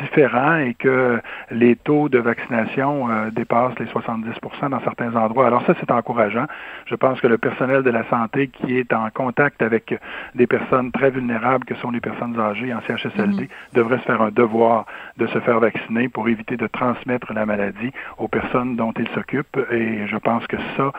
différent 0.00 0.56
et 0.56 0.74
que 0.74 1.20
les 1.50 1.76
taux 1.76 2.08
de 2.08 2.18
vaccination 2.18 3.08
dépassent 3.32 3.78
les 3.78 3.86
70% 3.86 4.70
dans 4.70 4.80
certains 4.80 5.14
endroits. 5.14 5.46
Alors 5.46 5.64
ça, 5.66 5.74
c'est 5.78 5.90
encourageant. 5.90 6.46
Je 6.86 6.94
pense 6.94 7.20
que 7.20 7.26
le 7.26 7.38
personnel 7.38 7.82
de 7.82 7.90
la 7.90 8.08
santé 8.08 8.48
qui 8.48 8.78
est 8.78 8.92
en 8.92 9.08
contact 9.10 9.62
avec 9.62 9.98
des 10.34 10.46
personnes 10.46 10.92
très 10.92 11.10
vulnérables 11.10 11.64
que 11.64 11.74
sont 11.76 11.90
les 11.90 12.00
personnes 12.00 12.38
âgées 12.38 12.72
en 12.72 12.80
CHSLD 12.80 13.44
mm-hmm. 13.44 13.74
devrait 13.74 13.98
se 13.98 14.04
faire 14.04 14.22
un 14.22 14.25
devoir 14.30 14.86
de 15.16 15.26
se 15.26 15.40
faire 15.40 15.60
vacciner 15.60 16.08
pour 16.08 16.28
éviter 16.28 16.56
de 16.56 16.66
transmettre 16.66 17.32
la 17.32 17.46
maladie 17.46 17.92
aux 18.18 18.28
personnes 18.28 18.76
dont 18.76 18.92
ils 18.98 19.08
s'occupent. 19.08 19.58
Et 19.70 20.06
je 20.06 20.16
pense 20.16 20.46
que 20.46 20.56
ça, 20.76 20.92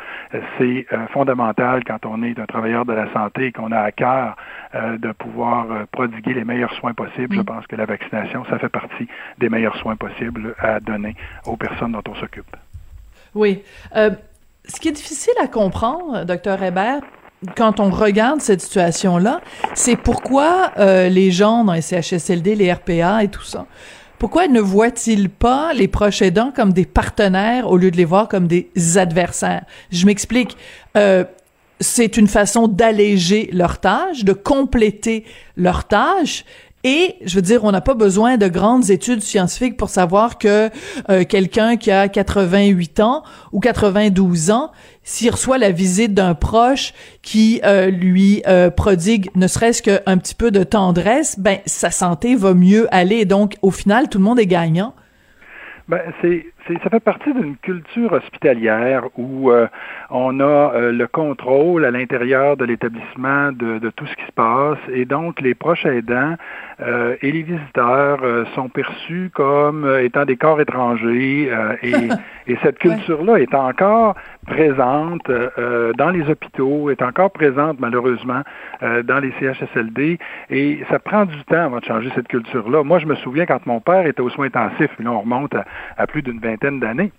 c'est 0.58 0.86
euh, 0.92 1.08
fondamental 1.08 1.84
quand 1.84 2.06
on 2.06 2.24
est 2.24 2.38
un 2.40 2.46
travailleur 2.46 2.86
de 2.86 2.94
la 2.94 3.12
santé 3.14 3.48
et 3.48 3.52
qu'on 3.52 3.72
a 3.72 3.80
à 3.80 3.92
cœur 3.92 4.36
euh, 4.76 4.98
de 4.98 5.12
pouvoir 5.12 5.72
euh, 5.72 5.86
prodiguer 5.92 6.34
les 6.34 6.44
meilleurs 6.44 6.74
soins 6.74 6.94
possibles. 6.94 7.36
Je 7.36 7.42
pense 7.42 7.66
que 7.68 7.76
la 7.76 7.86
vaccination, 7.86 8.46
ça 8.50 8.60
fait 8.60 8.70
partie 8.70 9.08
des 9.38 9.50
meilleurs 9.50 9.78
soins 9.78 9.96
possibles 9.96 10.56
à 10.60 10.80
donner 10.80 11.16
aux 11.46 11.58
personnes 11.58 11.92
dont 11.92 12.04
on 12.10 12.16
s'occupe. 12.16 12.56
Oui. 13.36 13.62
ce 13.94 14.80
qui 14.80 14.88
est 14.88 14.94
difficile 14.94 15.34
à 15.42 15.48
comprendre, 15.48 16.26
docteur 16.26 16.62
Hébert, 16.64 17.02
quand 17.56 17.79
on 17.79 17.89
regarde 17.89 18.41
cette 18.41 18.62
situation-là, 18.62 19.41
c'est 19.75 19.96
pourquoi 19.96 20.72
euh, 20.77 21.10
les 21.10 21.32
gens 21.32 21.63
dans 21.63 21.74
les 21.74 21.82
CHSLD, 21.82 22.56
les 22.56 22.74
RPA 22.74 23.24
et 23.24 23.27
tout 23.27 23.44
ça, 23.44 23.65
pourquoi 24.20 24.48
ne 24.48 24.60
voient-ils 24.60 25.29
pas 25.29 25.74
les 25.74 25.88
proches 25.88 26.24
aidants 26.24 26.51
comme 26.56 26.74
des 26.74 26.86
partenaires 26.86 27.70
au 27.70 27.77
lieu 27.77 27.91
de 27.91 27.98
les 27.98 28.06
voir 28.06 28.27
comme 28.27 28.48
des 28.48 28.70
adversaires? 28.98 29.63
Je 29.91 30.06
m'explique. 30.08 30.58
Euh, 30.96 31.24
c'est 31.79 32.17
une 32.17 32.27
façon 32.27 32.67
d'alléger 32.67 33.50
leur 33.53 33.79
tâche, 33.79 34.24
de 34.24 34.34
compléter 34.34 35.25
leur 35.56 35.84
tâche. 35.84 36.44
Et 36.84 37.15
je 37.25 37.36
veux 37.36 37.41
dire, 37.41 37.63
on 37.63 37.72
n'a 37.72 37.82
pas 37.82 37.94
besoin 37.94 38.38
de 38.38 38.48
grandes 38.48 38.89
études 38.89 39.22
scientifiques 39.22 39.77
pour 39.77 39.89
savoir 39.89 40.38
que 40.38 40.70
euh, 41.10 41.24
quelqu'un 41.24 41.75
qui 41.75 41.91
a 41.91 42.08
88 42.08 43.00
ans 43.01 43.24
ou 43.51 43.60
92 43.60 44.50
ans, 44.51 44.72
s'il 45.08 45.32
reçoit 45.32 45.58
la 45.58 45.72
visite 45.72 46.14
d'un 46.14 46.36
proche 46.36 46.94
qui 47.22 47.62
euh, 47.64 47.90
lui 47.90 48.44
euh, 48.46 48.70
prodigue 48.70 49.30
ne 49.36 49.48
serait-ce 49.48 49.82
qu'un 49.82 50.18
petit 50.18 50.36
peu 50.36 50.52
de 50.52 50.64
tendresse, 50.64 51.40
ben 51.40 51.60
sa 51.66 51.92
santé 51.92 52.36
va 52.36 52.54
mieux 52.54 52.94
aller. 52.94 53.24
Donc, 53.24 53.56
au 53.62 53.72
final, 53.72 54.10
tout 54.10 54.18
le 54.18 54.26
monde 54.26 54.38
est 54.38 54.48
gagnant. 54.48 54.94
Ben, 55.88 56.02
c'est 56.22 56.46
ça 56.84 56.90
fait 56.90 57.00
partie 57.00 57.34
d'une 57.34 57.56
culture 57.58 58.12
hospitalière 58.12 59.08
où 59.18 59.52
euh, 59.52 59.68
on 60.10 60.40
a 60.40 60.44
euh, 60.44 60.92
le 60.92 61.08
contrôle 61.08 61.86
à 61.86 61.92
l'intérieur 61.92 62.58
de 62.58 62.66
l'établissement 62.66 63.52
de, 63.52 63.80
de, 63.80 63.90
tout 63.90 64.06
ce 64.06 64.16
qui 64.16 64.26
se 64.26 64.32
passe. 64.34 64.78
Et 64.92 65.06
donc 65.06 65.40
les 65.42 65.56
proches 65.56 65.86
aidants 65.86 66.36
euh, 66.82 67.16
et 67.22 67.32
les 67.32 67.44
visiteurs 67.44 68.20
sont 68.56 68.70
perçus 68.70 69.32
comme 69.34 69.90
étant 70.02 70.26
des 70.26 70.36
corps 70.36 70.60
étrangers 70.62 71.52
et, 71.82 71.94
et, 72.48 72.58
cette 72.64 72.80
culture-là 72.80 73.38
est 73.38 73.54
encore 73.54 74.16
présente 74.46 75.30
dans 75.98 76.10
les 76.10 76.30
hôpitaux, 76.30 76.90
est 76.90 77.02
encore 77.02 77.32
présente 77.32 77.80
malheureusement 77.80 78.42
dans 78.82 79.20
les 79.20 79.34
CHSLD 79.40 80.18
et 80.50 80.80
ça 80.90 81.00
prend 81.00 81.26
du 81.26 81.44
temps 81.46 81.66
avant 81.66 81.80
de 81.80 81.86
changer 81.86 82.10
cette 82.16 82.28
culture-là. 82.28 82.84
Moi, 82.84 83.00
je 83.00 83.06
me 83.06 83.16
souviens 83.16 83.46
quand 83.46 83.66
mon 83.66 83.80
père 83.80 84.06
était 84.06 84.22
aux 84.22 84.30
soins 84.30 84.48
intensifs, 84.48 84.92
là 85.00 85.12
on 85.12 85.22
remonte 85.22 85.56
à, 85.98 86.08
plus 86.08 86.22
d'une 86.22 86.40
vingtaine 86.40 86.57
d'années. 86.80 87.12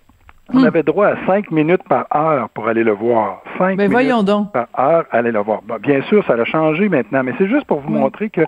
On 0.52 0.61
hmm. 0.61 0.64
avait 0.64 0.83
droit 0.83 1.09
à 1.09 1.26
cinq 1.26 1.50
minutes 1.50 1.83
par 1.88 2.07
heure 2.14 2.49
pour 2.50 2.68
aller 2.68 2.83
le 2.83 2.92
voir. 2.92 3.42
Cinq 3.59 3.76
mais 3.76 3.88
minutes 3.88 3.92
voyons 3.92 4.23
donc. 4.23 4.52
par 4.52 4.68
heure 4.78 5.04
aller 5.11 5.30
le 5.30 5.40
voir. 5.40 5.61
bien 5.80 6.00
sûr, 6.02 6.25
ça 6.26 6.35
a 6.35 6.45
changé 6.45 6.88
maintenant, 6.88 7.23
mais 7.23 7.35
c'est 7.37 7.49
juste 7.49 7.66
pour 7.66 7.80
vous 7.80 7.90
montrer 7.90 8.30
que 8.30 8.42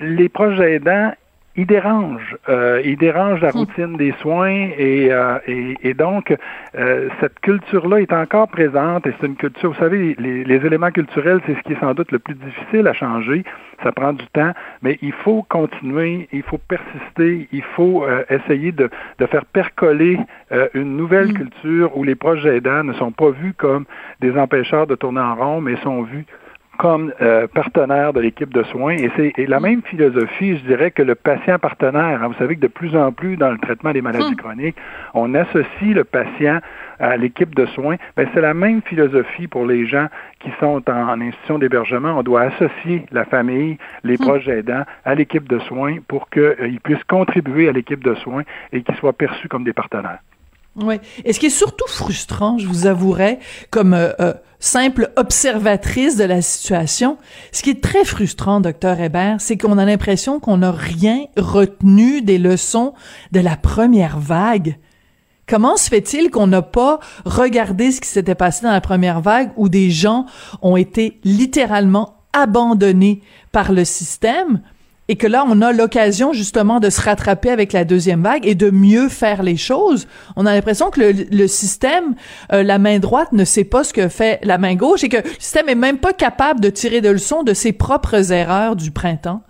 les 0.00 0.28
proches 0.30 0.58
aidants, 0.58 1.12
ils 1.56 1.66
dérangent. 1.66 2.36
Euh, 2.48 2.80
ils 2.84 2.96
dérangent 2.96 3.40
la 3.40 3.50
hmm. 3.50 3.58
routine 3.58 3.96
des 3.96 4.12
soins 4.20 4.70
et, 4.78 5.08
euh, 5.10 5.38
et, 5.46 5.94
donc 5.94 6.34
euh, 6.74 7.08
cette 7.20 7.38
culture-là 7.40 8.00
est 8.00 8.12
encore 8.12 8.48
présente 8.48 9.06
et 9.06 9.14
c'est 9.20 9.26
une 9.26 9.36
culture, 9.36 9.72
vous 9.72 9.78
savez, 9.78 10.16
les, 10.18 10.44
les 10.44 10.66
éléments 10.66 10.90
culturels, 10.90 11.40
c'est 11.46 11.54
ce 11.54 11.60
qui 11.60 11.72
est 11.74 11.80
sans 11.80 11.94
doute 11.94 12.10
le 12.12 12.18
plus 12.18 12.34
difficile 12.34 12.86
à 12.86 12.92
changer 12.92 13.44
ça 13.82 13.92
prend 13.92 14.12
du 14.12 14.26
temps, 14.28 14.52
mais 14.82 14.98
il 15.02 15.12
faut 15.12 15.44
continuer, 15.48 16.28
il 16.32 16.42
faut 16.42 16.58
persister, 16.58 17.48
il 17.52 17.62
faut 17.62 18.04
euh, 18.04 18.24
essayer 18.30 18.72
de, 18.72 18.90
de, 19.18 19.26
faire 19.26 19.44
percoler 19.44 20.18
euh, 20.52 20.68
une 20.74 20.96
nouvelle 20.96 21.28
mm. 21.28 21.34
culture 21.34 21.96
où 21.96 22.04
les 22.04 22.14
projets 22.14 22.56
aidants 22.56 22.84
ne 22.84 22.92
sont 22.94 23.12
pas 23.12 23.30
vus 23.30 23.54
comme 23.54 23.84
des 24.20 24.36
empêcheurs 24.36 24.86
de 24.86 24.94
tourner 24.94 25.20
en 25.20 25.34
rond, 25.34 25.60
mais 25.60 25.76
sont 25.82 26.02
vus 26.02 26.26
comme 26.82 27.12
euh, 27.20 27.46
partenaire 27.46 28.12
de 28.12 28.18
l'équipe 28.18 28.52
de 28.52 28.64
soins. 28.64 28.96
Et 28.96 29.08
c'est 29.16 29.46
la 29.46 29.60
même 29.60 29.82
philosophie, 29.82 30.58
je 30.58 30.64
dirais, 30.64 30.90
que 30.90 31.04
le 31.04 31.14
patient 31.14 31.56
partenaire. 31.60 32.20
Hein. 32.20 32.26
Vous 32.26 32.34
savez 32.34 32.56
que 32.56 32.60
de 32.60 32.66
plus 32.66 32.96
en 32.96 33.12
plus, 33.12 33.36
dans 33.36 33.52
le 33.52 33.58
traitement 33.58 33.92
des 33.92 34.02
maladies 34.02 34.32
hmm. 34.32 34.36
chroniques, 34.36 34.76
on 35.14 35.32
associe 35.32 35.94
le 35.94 36.02
patient 36.02 36.58
à 36.98 37.16
l'équipe 37.16 37.54
de 37.54 37.66
soins. 37.66 37.98
Ben, 38.16 38.28
c'est 38.34 38.40
la 38.40 38.52
même 38.52 38.82
philosophie 38.82 39.46
pour 39.46 39.64
les 39.64 39.86
gens 39.86 40.08
qui 40.40 40.50
sont 40.58 40.82
en, 40.90 41.20
institution 41.20 41.60
d'hébergement. 41.60 42.18
On 42.18 42.24
doit 42.24 42.42
associer 42.42 43.06
la 43.12 43.26
famille, 43.26 43.78
les 44.02 44.14
hmm. 44.14 44.26
proches 44.26 44.48
aidants 44.48 44.82
à 45.04 45.14
l'équipe 45.14 45.48
de 45.48 45.60
soins 45.60 45.98
pour 46.08 46.30
qu'ils 46.30 46.42
euh, 46.42 46.78
puissent 46.82 47.04
contribuer 47.04 47.68
à 47.68 47.72
l'équipe 47.72 48.02
de 48.02 48.16
soins 48.16 48.42
et 48.72 48.82
qu'ils 48.82 48.96
soient 48.96 49.12
perçus 49.12 49.48
comme 49.48 49.62
des 49.62 49.72
partenaires. 49.72 50.18
Oui. 50.76 50.96
Et 51.24 51.32
ce 51.32 51.40
qui 51.40 51.46
est 51.46 51.50
surtout 51.50 51.88
frustrant, 51.88 52.56
je 52.58 52.66
vous 52.66 52.86
avouerai, 52.86 53.38
comme 53.70 53.92
euh, 53.92 54.12
euh, 54.20 54.32
simple 54.58 55.12
observatrice 55.16 56.16
de 56.16 56.24
la 56.24 56.40
situation, 56.40 57.18
ce 57.50 57.62
qui 57.62 57.70
est 57.70 57.82
très 57.82 58.04
frustrant, 58.04 58.60
docteur 58.60 58.98
Hébert, 58.98 59.36
c'est 59.40 59.58
qu'on 59.58 59.76
a 59.76 59.84
l'impression 59.84 60.40
qu'on 60.40 60.58
n'a 60.58 60.72
rien 60.72 61.26
retenu 61.36 62.22
des 62.22 62.38
leçons 62.38 62.94
de 63.32 63.40
la 63.40 63.56
première 63.56 64.18
vague. 64.18 64.78
Comment 65.46 65.76
se 65.76 65.90
fait-il 65.90 66.30
qu'on 66.30 66.46
n'a 66.46 66.62
pas 66.62 67.00
regardé 67.26 67.92
ce 67.92 68.00
qui 68.00 68.08
s'était 68.08 68.34
passé 68.34 68.64
dans 68.64 68.72
la 68.72 68.80
première 68.80 69.20
vague 69.20 69.50
où 69.56 69.68
des 69.68 69.90
gens 69.90 70.24
ont 70.62 70.76
été 70.76 71.20
littéralement 71.24 72.22
abandonnés 72.32 73.20
par 73.50 73.72
le 73.72 73.84
système 73.84 74.62
et 75.08 75.16
que 75.16 75.26
là, 75.26 75.44
on 75.48 75.60
a 75.62 75.72
l'occasion 75.72 76.32
justement 76.32 76.80
de 76.80 76.88
se 76.88 77.00
rattraper 77.00 77.50
avec 77.50 77.72
la 77.72 77.84
deuxième 77.84 78.22
vague 78.22 78.46
et 78.46 78.54
de 78.54 78.70
mieux 78.70 79.08
faire 79.08 79.42
les 79.42 79.56
choses. 79.56 80.06
On 80.36 80.46
a 80.46 80.54
l'impression 80.54 80.90
que 80.90 81.00
le, 81.30 81.46
système, 81.48 82.14
euh, 82.52 82.62
la 82.62 82.78
main 82.78 82.98
droite 82.98 83.32
ne 83.32 83.44
sait 83.44 83.64
pas 83.64 83.84
ce 83.84 83.92
que 83.92 84.08
fait 84.08 84.38
la 84.44 84.58
main 84.58 84.74
gauche 84.74 85.02
et 85.04 85.08
que 85.08 85.16
le 85.16 85.34
système 85.38 85.68
est 85.68 85.74
même 85.74 85.98
pas 85.98 86.12
capable 86.12 86.60
de 86.60 86.70
tirer 86.70 87.00
de 87.00 87.10
leçons 87.10 87.42
de 87.42 87.52
ses 87.52 87.72
propres 87.72 88.32
erreurs 88.32 88.76
du 88.76 88.90
printemps. 88.90 89.42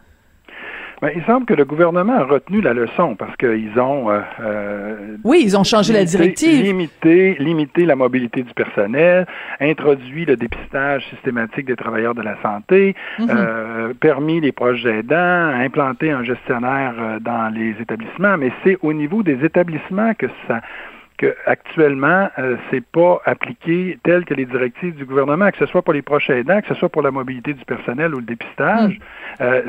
Ben, 1.02 1.10
il 1.16 1.24
semble 1.24 1.46
que 1.46 1.54
le 1.54 1.64
gouvernement 1.64 2.12
a 2.12 2.22
retenu 2.22 2.60
la 2.60 2.72
leçon 2.72 3.16
parce 3.16 3.36
qu'ils 3.36 3.76
ont... 3.80 4.08
Euh, 4.08 4.20
euh, 4.40 5.16
oui, 5.24 5.42
ils 5.44 5.56
ont 5.56 5.64
changé 5.64 5.92
la 5.92 6.04
directive. 6.04 6.62
Limité, 6.62 7.34
limité 7.40 7.84
la 7.84 7.96
mobilité 7.96 8.44
du 8.44 8.54
personnel, 8.54 9.26
introduit 9.58 10.24
le 10.24 10.36
dépistage 10.36 11.04
systématique 11.10 11.66
des 11.66 11.74
travailleurs 11.74 12.14
de 12.14 12.22
la 12.22 12.40
santé, 12.40 12.94
mhm. 13.18 13.26
euh, 13.30 13.94
permis 13.94 14.40
les 14.40 14.52
projets 14.52 15.00
aidants, 15.00 15.16
implanté 15.16 16.12
un 16.12 16.22
gestionnaire 16.22 16.94
dans 17.20 17.52
les 17.52 17.74
établissements, 17.80 18.38
mais 18.38 18.52
c'est 18.62 18.78
au 18.80 18.92
niveau 18.92 19.24
des 19.24 19.44
établissements 19.44 20.14
que 20.14 20.28
ça 20.46 20.60
actuellement, 21.46 22.28
euh, 22.38 22.56
c'est 22.70 22.84
pas 22.84 23.20
appliqué 23.24 23.98
tel 24.02 24.24
que 24.24 24.34
les 24.34 24.44
directives 24.44 24.94
du 24.94 25.04
gouvernement, 25.04 25.50
que 25.50 25.58
ce 25.58 25.66
soit 25.66 25.82
pour 25.82 25.94
les 25.94 26.02
proches 26.02 26.30
aidants, 26.30 26.60
que 26.60 26.68
ce 26.68 26.74
soit 26.74 26.88
pour 26.88 27.02
la 27.02 27.10
mobilité 27.10 27.54
du 27.54 27.64
personnel 27.64 28.14
ou 28.14 28.18
le 28.18 28.24
dépistage. 28.24 28.98
Mm. 28.98 29.42
Euh, 29.42 29.62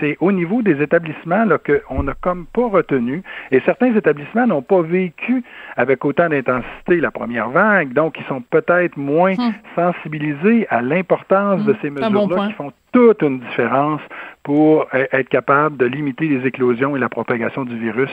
c'est 0.00 0.16
au 0.20 0.32
niveau 0.32 0.62
des 0.62 0.82
établissements 0.82 1.44
là 1.44 1.58
qu'on 1.58 2.02
n'a 2.02 2.14
comme 2.14 2.46
pas 2.46 2.68
retenu, 2.68 3.22
et 3.50 3.60
certains 3.60 3.94
établissements 3.94 4.46
n'ont 4.46 4.62
pas 4.62 4.82
vécu 4.82 5.44
avec 5.76 6.04
autant 6.04 6.28
d'intensité 6.28 7.00
la 7.00 7.10
première 7.10 7.50
vague, 7.50 7.92
donc 7.92 8.16
ils 8.18 8.26
sont 8.26 8.40
peut-être 8.40 8.96
moins 8.96 9.34
mm. 9.34 9.54
sensibilisés 9.74 10.66
à 10.70 10.82
l'importance 10.82 11.64
de 11.64 11.72
mm. 11.72 11.76
ces 11.82 11.90
mesures-là 11.90 12.46
qui 12.48 12.52
font 12.54 12.72
toute 12.92 13.22
une 13.22 13.40
différence 13.40 14.00
pour 14.42 14.86
e-, 14.94 15.06
être 15.12 15.28
capable 15.28 15.76
de 15.76 15.86
limiter 15.86 16.28
les 16.28 16.46
éclosions 16.46 16.96
et 16.96 16.98
la 16.98 17.08
propagation 17.08 17.64
du 17.64 17.78
virus 17.78 18.10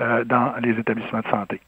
euh, 0.00 0.24
dans 0.24 0.52
les 0.60 0.78
établissements 0.78 1.20
de 1.20 1.28
santé. 1.28 1.60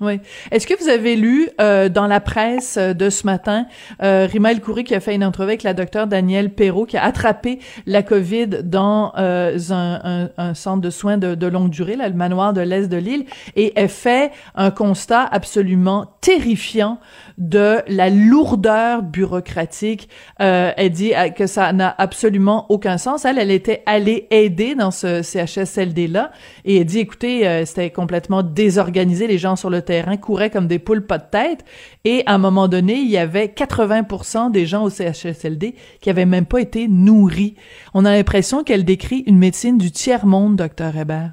Oui. 0.00 0.20
Est-ce 0.52 0.68
que 0.68 0.80
vous 0.80 0.88
avez 0.88 1.16
lu 1.16 1.48
euh, 1.60 1.88
dans 1.88 2.06
la 2.06 2.20
presse 2.20 2.76
euh, 2.76 2.94
de 2.94 3.10
ce 3.10 3.26
matin 3.26 3.66
euh, 4.00 4.28
Rima 4.30 4.52
El 4.52 4.60
qui 4.60 4.94
a 4.94 5.00
fait 5.00 5.14
une 5.16 5.24
entrevue 5.24 5.48
avec 5.48 5.64
la 5.64 5.74
docteure 5.74 6.06
Danielle 6.06 6.50
Perrault 6.50 6.86
qui 6.86 6.96
a 6.96 7.02
attrapé 7.02 7.58
la 7.84 8.04
COVID 8.04 8.62
dans 8.62 9.12
euh, 9.18 9.58
un, 9.70 10.28
un, 10.36 10.54
centre 10.54 10.82
de 10.82 10.90
soins 10.90 11.18
de, 11.18 11.34
de 11.34 11.46
longue 11.48 11.70
durée, 11.70 11.96
là, 11.96 12.08
le 12.08 12.14
manoir 12.14 12.52
de 12.52 12.60
l'Est 12.60 12.86
de 12.86 12.96
l'île, 12.96 13.24
et 13.56 13.72
elle 13.74 13.88
fait 13.88 14.30
un 14.54 14.70
constat 14.70 15.24
absolument 15.24 16.06
terrifiant 16.20 16.98
de 17.36 17.78
la 17.88 18.08
lourdeur 18.08 19.02
bureaucratique. 19.02 20.08
Euh, 20.40 20.70
elle 20.76 20.90
dit 20.90 21.12
que 21.36 21.48
ça 21.48 21.72
n'a 21.72 21.92
absolument 21.98 22.66
aucun 22.68 22.98
sens. 22.98 23.24
Elle, 23.24 23.38
elle 23.38 23.50
était 23.50 23.82
allée 23.86 24.28
aider 24.30 24.76
dans 24.76 24.92
ce 24.92 25.22
CHSLD-là 25.22 26.30
et 26.64 26.78
elle 26.78 26.84
dit, 26.84 27.00
écoutez, 27.00 27.64
c'était 27.64 27.90
complètement 27.90 28.42
désorganisé, 28.42 29.26
les 29.26 29.38
gens 29.38 29.56
sur 29.56 29.70
le 29.70 29.82
terrain 29.88 30.18
couraient 30.18 30.50
comme 30.50 30.66
des 30.66 30.78
poules 30.78 31.06
pas 31.06 31.18
de 31.18 31.30
tête. 31.30 31.64
Et 32.04 32.22
à 32.26 32.34
un 32.34 32.38
moment 32.38 32.68
donné, 32.68 32.94
il 32.94 33.10
y 33.10 33.16
avait 33.16 33.46
80% 33.46 34.50
des 34.50 34.66
gens 34.66 34.84
au 34.84 34.90
CHSLD 34.90 35.74
qui 36.00 36.10
avaient 36.10 36.26
même 36.26 36.44
pas 36.44 36.60
été 36.60 36.88
nourris. 36.88 37.56
On 37.94 38.04
a 38.04 38.10
l'impression 38.10 38.64
qu'elle 38.64 38.84
décrit 38.84 39.24
une 39.26 39.38
médecine 39.38 39.78
du 39.78 39.90
tiers-monde, 39.90 40.56
docteur 40.56 40.94
Hébert. 40.96 41.32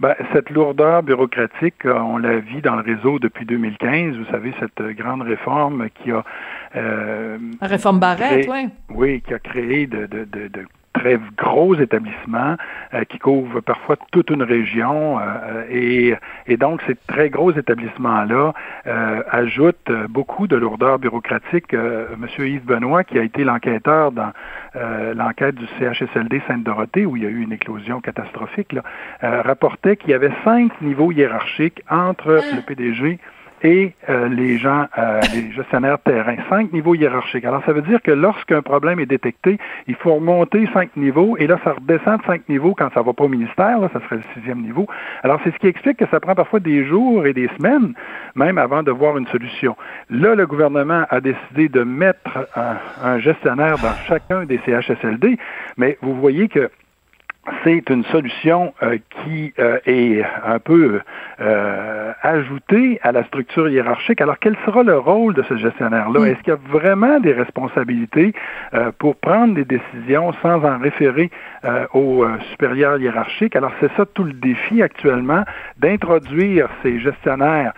Ben, 0.00 0.14
cette 0.32 0.50
lourdeur 0.50 1.02
bureaucratique, 1.02 1.84
euh, 1.84 1.94
on 1.94 2.16
la 2.16 2.40
vit 2.40 2.60
dans 2.60 2.74
le 2.74 2.82
réseau 2.82 3.18
depuis 3.20 3.44
2015. 3.46 4.16
Vous 4.16 4.30
savez, 4.32 4.52
cette 4.58 4.82
grande 4.96 5.22
réforme 5.22 5.88
qui 6.02 6.10
a... 6.10 6.24
Euh, 6.74 7.38
La 7.60 7.68
réforme 7.68 8.00
Barrette, 8.00 8.48
oui. 8.50 8.68
Oui, 8.88 9.20
qui 9.20 9.34
a 9.34 9.38
créé 9.38 9.86
de, 9.86 10.06
de, 10.06 10.24
de, 10.24 10.48
de 10.48 10.64
très 10.92 11.18
gros 11.36 11.74
établissements 11.74 12.56
euh, 12.94 13.04
qui 13.04 13.18
couvrent 13.18 13.60
parfois 13.60 13.96
toute 14.10 14.30
une 14.30 14.42
région 14.42 15.18
euh, 15.18 15.64
et, 15.70 16.14
et, 16.46 16.56
donc 16.56 16.82
ces 16.86 16.94
très 16.94 17.30
gros 17.30 17.52
établissements-là 17.52 18.52
euh, 18.86 19.22
ajoutent 19.30 19.90
beaucoup 20.08 20.46
de 20.46 20.56
lourdeur 20.56 20.98
bureaucratique. 20.98 21.74
Monsieur 22.18 22.48
Yves 22.48 22.64
Benoît, 22.64 23.04
qui 23.04 23.18
a 23.18 23.22
été 23.22 23.44
l'enquêteur 23.44 24.12
dans 24.12 24.32
l'enquête 25.14 25.54
du 25.54 25.66
CHSLD 25.78 26.42
Sainte-Dorothée, 26.46 27.06
où 27.06 27.16
il 27.16 27.22
y 27.22 27.26
a 27.26 27.30
eu 27.30 27.40
une 27.42 27.52
éclosion 27.52 28.00
catastrophique, 28.00 28.72
là, 28.72 28.82
rapportait 29.42 29.96
qu'il 29.96 30.10
y 30.10 30.14
avait 30.14 30.32
cinq 30.44 30.80
niveaux 30.80 31.12
hiérarchiques 31.12 31.82
entre 31.90 32.40
le 32.54 32.62
PDG 32.62 33.18
et 33.62 33.94
euh, 34.08 34.28
les 34.28 34.58
gens, 34.58 34.86
euh, 34.98 35.20
les 35.34 35.52
gestionnaires 35.52 35.98
de 36.04 36.12
terrain. 36.12 36.36
Cinq 36.48 36.72
niveaux 36.72 36.94
hiérarchiques. 36.94 37.44
Alors, 37.44 37.62
ça 37.64 37.72
veut 37.72 37.82
dire 37.82 38.02
que 38.02 38.10
lorsqu'un 38.10 38.62
problème 38.62 39.00
est 39.00 39.06
détecté, 39.06 39.58
il 39.86 39.94
faut 39.94 40.14
remonter 40.14 40.68
cinq 40.72 40.96
niveaux, 40.96 41.36
et 41.38 41.46
là, 41.46 41.58
ça 41.64 41.72
redescend 41.72 42.20
de 42.20 42.24
cinq 42.26 42.48
niveaux 42.48 42.74
quand 42.76 42.92
ça 42.94 43.02
va 43.02 43.12
pas 43.12 43.24
au 43.24 43.28
ministère, 43.28 43.78
là, 43.78 43.88
ça 43.92 44.00
serait 44.00 44.16
le 44.16 44.22
sixième 44.34 44.62
niveau. 44.62 44.86
Alors, 45.22 45.40
c'est 45.44 45.52
ce 45.52 45.58
qui 45.58 45.66
explique 45.66 45.98
que 45.98 46.06
ça 46.10 46.20
prend 46.20 46.34
parfois 46.34 46.60
des 46.60 46.84
jours 46.84 47.26
et 47.26 47.32
des 47.32 47.48
semaines, 47.56 47.94
même 48.34 48.58
avant 48.58 48.82
de 48.82 48.90
voir 48.90 49.16
une 49.16 49.26
solution. 49.28 49.76
Là, 50.10 50.34
le 50.34 50.46
gouvernement 50.46 51.04
a 51.10 51.20
décidé 51.20 51.68
de 51.68 51.82
mettre 51.82 52.48
un, 52.56 52.76
un 53.02 53.18
gestionnaire 53.18 53.78
dans 53.78 53.94
chacun 54.06 54.44
des 54.44 54.60
CHSLD, 54.64 55.38
mais 55.76 55.98
vous 56.02 56.14
voyez 56.14 56.48
que 56.48 56.70
c'est 57.64 57.88
une 57.90 58.04
solution 58.04 58.72
euh, 58.82 58.98
qui 59.24 59.52
euh, 59.58 59.78
est 59.84 60.24
un 60.44 60.58
peu 60.58 61.00
euh, 61.40 62.01
ajoutée 62.22 63.00
à 63.02 63.12
la 63.12 63.24
structure 63.24 63.68
hiérarchique. 63.68 64.20
Alors, 64.20 64.38
quel 64.38 64.56
sera 64.64 64.82
le 64.82 64.96
rôle 64.96 65.34
de 65.34 65.42
ce 65.42 65.56
gestionnaire-là? 65.56 66.28
Est-ce 66.28 66.38
qu'il 66.42 66.52
y 66.52 66.56
a 66.56 66.60
vraiment 66.68 67.18
des 67.20 67.32
responsabilités 67.32 68.32
pour 68.98 69.16
prendre 69.16 69.54
des 69.54 69.64
décisions 69.64 70.32
sans 70.42 70.64
en 70.64 70.78
référer 70.78 71.30
au 71.92 72.24
supérieur 72.50 72.98
hiérarchique? 72.98 73.56
Alors, 73.56 73.72
c'est 73.80 73.90
ça 73.96 74.06
tout 74.06 74.24
le 74.24 74.32
défi 74.32 74.82
actuellement, 74.82 75.42
d'introduire 75.78 76.68
ces 76.82 77.00
gestionnaires 77.00 77.72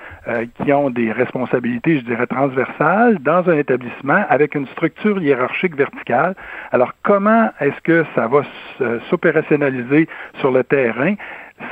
qui 0.63 0.73
ont 0.73 0.91
des 0.91 1.11
responsabilités, 1.11 1.99
je 1.99 2.05
dirais, 2.05 2.27
transversales 2.27 3.19
dans 3.21 3.49
un 3.49 3.57
établissement 3.57 4.25
avec 4.29 4.55
une 4.55 4.67
structure 4.69 5.21
hiérarchique 5.23 5.77
verticale. 5.77 6.35
Alors, 6.71 6.93
comment 7.03 7.51
est-ce 7.61 7.81
que 7.81 8.05
ça 8.15 8.27
va 8.27 8.43
s'opérationnaliser 9.09 10.07
sur 10.41 10.51
le 10.51 10.65
terrain? 10.65 11.15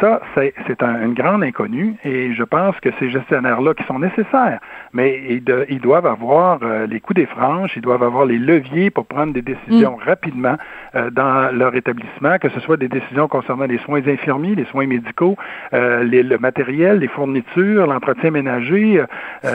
Ça, 0.00 0.20
c'est 0.34 0.82
un, 0.82 1.02
une 1.02 1.14
grande 1.14 1.42
inconnue 1.42 1.96
et 2.04 2.32
je 2.34 2.44
pense 2.44 2.78
que 2.80 2.90
ces 3.00 3.10
gestionnaires-là 3.10 3.74
qui 3.74 3.82
sont 3.84 3.98
nécessaires, 3.98 4.60
mais 4.92 5.40
ils, 5.68 5.80
doivent 5.80 6.06
avoir 6.06 6.60
euh, 6.62 6.86
les 6.86 7.00
coups 7.00 7.16
des 7.16 7.26
franches, 7.26 7.72
ils 7.76 7.82
doivent 7.82 8.04
avoir 8.04 8.24
les 8.24 8.38
leviers 8.38 8.90
pour 8.90 9.06
prendre 9.06 9.32
des 9.32 9.42
décisions 9.42 9.96
mm. 9.96 10.08
rapidement 10.08 10.56
euh, 10.94 11.10
dans 11.10 11.52
leur 11.52 11.74
établissement, 11.74 12.38
que 12.38 12.48
ce 12.50 12.60
soit 12.60 12.76
des 12.76 12.88
décisions 12.88 13.26
concernant 13.26 13.66
les 13.66 13.78
soins 13.78 14.06
infirmiers, 14.06 14.54
les 14.54 14.66
soins 14.66 14.86
médicaux, 14.86 15.36
euh, 15.72 16.04
le 16.04 16.38
matériel, 16.38 17.00
les 17.00 17.08
fournitures, 17.08 17.86
l'entretien 17.86 18.30
ménager. 18.30 19.02
Mm. 19.42 19.48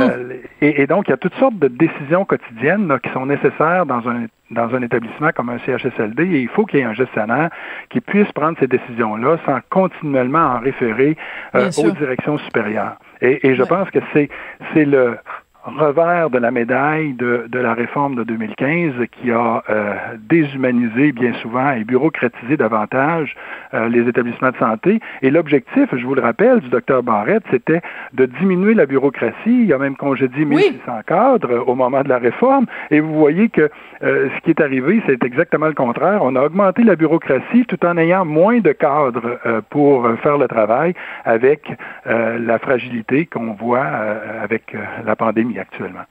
Et, 0.62 0.82
et, 0.82 0.88
donc, 0.88 1.08
il 1.08 1.12
y 1.12 1.14
a 1.14 1.18
toutes 1.18 1.36
sortes 1.36 1.58
de 1.58 1.70
décisions 1.70 2.26
quotidiennes 2.26 3.00
qui 3.02 3.10
sont 3.12 3.26
nécessaires 3.26 3.86
dans 3.86 4.08
un 4.10 4.26
dans 4.51 4.74
un 4.74 4.82
établissement 4.82 5.30
comme 5.36 5.50
un 5.50 5.60
CHSLD 5.60 6.24
et 6.24 6.42
il 6.42 6.48
faut 6.50 6.66
qu'il 6.66 6.80
y 6.80 6.82
ait 6.82 6.86
un 6.86 6.94
gestionnaire 6.94 7.50
qui 7.89 8.01
puisse 8.01 8.32
prendre 8.32 8.58
ces 8.60 8.68
décisions-là 8.68 9.38
sans 9.46 9.60
continuellement 9.70 10.56
en 10.56 10.60
référer 10.60 11.18
euh, 11.56 11.70
aux 11.77 11.92
directions 11.92 12.38
supérieures. 12.39 12.98
Et, 13.22 13.48
et 13.48 13.56
je 13.56 13.63
pense 13.63 13.89
que 13.92 14.00
c'est 14.13 14.30
c'est 14.74 14.86
le 14.86 15.18
revers 15.76 16.30
de 16.30 16.38
la 16.38 16.52
médaille 16.52 17.14
de, 17.14 17.46
de, 17.50 17.60
la 17.60 17.74
réforme 17.74 18.16
de 18.16 18.24
2015 18.24 18.94
qui 19.12 19.32
a 19.32 19.64
euh, 19.70 19.94
déshumanisé 20.30 21.12
bien 21.12 21.34
souvent 21.42 21.72
et 21.72 21.84
bureaucratisé 21.84 22.58
davantage 22.58 23.36
euh, 23.74 23.90
les 23.90 24.08
établissements 24.08 24.52
de 24.52 24.58
santé. 24.58 25.00
Et 25.22 25.30
l'objectif, 25.30 25.90
je 25.94 26.06
vous 26.06 26.16
le 26.16 26.22
rappelle, 26.22 26.60
du 26.62 26.70
docteur 26.70 27.04
Barrette, 27.04 27.44
c'était 27.52 27.82
de 28.14 28.26
diminuer 28.26 28.74
la 28.74 28.86
bureaucratie. 28.86 29.36
Il 29.46 29.66
y 29.66 29.74
a 29.74 29.78
même 29.78 29.96
congédié 29.96 30.46
1600 30.46 31.02
cadres 31.06 31.64
au 31.68 31.76
moment 31.76 32.02
de 32.02 32.10
la 32.10 32.18
réforme. 32.18 32.66
Et 32.92 33.00
vous 33.00 33.14
voyez 33.14 33.50
que 33.50 33.70
euh, 34.04 34.30
ce 34.36 34.42
qui 34.42 34.52
est 34.52 34.62
arrivé, 34.62 35.02
c'est 35.06 35.24
exactement 35.24 35.68
le 35.68 35.74
contraire. 35.74 36.20
On 36.24 36.36
a 36.36 36.44
augmenté 36.44 36.84
la 36.84 36.96
bureaucratie 36.96 37.66
tout 37.66 37.84
en 37.86 37.98
ayant 37.98 38.26
moins 38.26 38.60
de 38.60 38.72
cadres 38.72 39.40
pour 39.70 40.08
faire 40.24 40.38
le 40.38 40.48
travail 40.48 40.94
avec 41.26 41.72
la 42.06 42.60
fragilité 42.60 43.26
qu'on 43.26 43.54
voit 43.54 43.86
avec 44.42 44.76
la 45.06 45.16
pandémie 45.16 45.57
actuellement. 45.60 46.06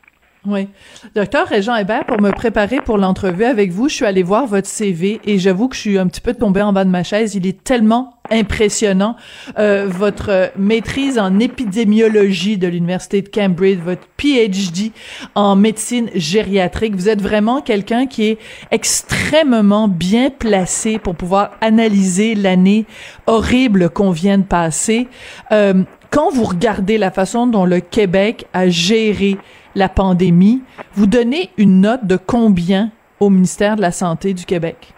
Oui. 0.47 0.69
Docteur 1.17 1.49
Régent 1.49 1.75
Hébert, 1.75 2.05
pour 2.07 2.21
me 2.21 2.31
préparer 2.31 2.81
pour 2.81 2.99
l'entrevue 2.99 3.45
avec 3.45 3.73
vous, 3.73 3.89
je 3.89 3.95
suis 3.95 4.05
allée 4.05 4.23
voir 4.23 4.47
votre 4.47 4.69
CV 4.69 5.21
et 5.25 5.39
j'avoue 5.39 5.67
que 5.67 5.75
je 5.75 5.81
suis 5.81 5.99
un 5.99 6.07
petit 6.07 6.21
peu 6.21 6.35
tombée 6.35 6.63
en 6.63 6.73
bas 6.73 6.85
de 6.85 6.91
ma 6.91 7.03
chaise. 7.03 7.35
Il 7.35 7.47
est 7.49 7.65
tellement 7.65 8.17
impressionnant. 8.31 9.17
Euh, 9.59 9.87
votre 9.89 10.53
maîtrise 10.57 11.19
en 11.19 11.39
épidémiologie 11.39 12.59
de 12.59 12.69
l'Université 12.69 13.23
de 13.23 13.29
Cambridge, 13.29 13.79
votre 13.85 14.07
PhD 14.17 14.93
en 15.35 15.57
médecine 15.57 16.11
gériatrique. 16.15 16.95
Vous 16.95 17.09
êtes 17.09 17.23
vraiment 17.23 17.61
quelqu'un 17.61 18.07
qui 18.07 18.25
est 18.25 18.39
extrêmement 18.71 19.89
bien 19.89 20.31
placé 20.31 20.99
pour 20.99 21.17
pouvoir 21.17 21.53
analyser 21.61 22.35
l'année 22.35 22.87
horrible 23.27 23.91
qu'on 23.91 24.11
vient 24.11 24.39
de 24.39 24.45
passer. 24.45 25.09
Euh, 25.53 25.83
quand 26.17 26.31
vous 26.31 26.45
regardez 26.45 26.97
la 26.97 27.11
façon 27.11 27.47
dont 27.47 27.67
le 27.67 27.81
Québec 27.81 28.47
a 28.55 28.69
géré 28.69 29.37
la 29.75 29.91
pandémie, 29.91 30.63
vous 30.95 31.07
donnez 31.07 31.51
une 31.59 31.83
note 31.83 32.07
de 32.07 32.17
combien 32.17 32.89
au 33.21 33.29
ministère 33.29 33.77
de 33.77 33.83
la 33.83 33.91
Santé 33.91 34.33
du 34.33 34.47
Québec? 34.47 34.95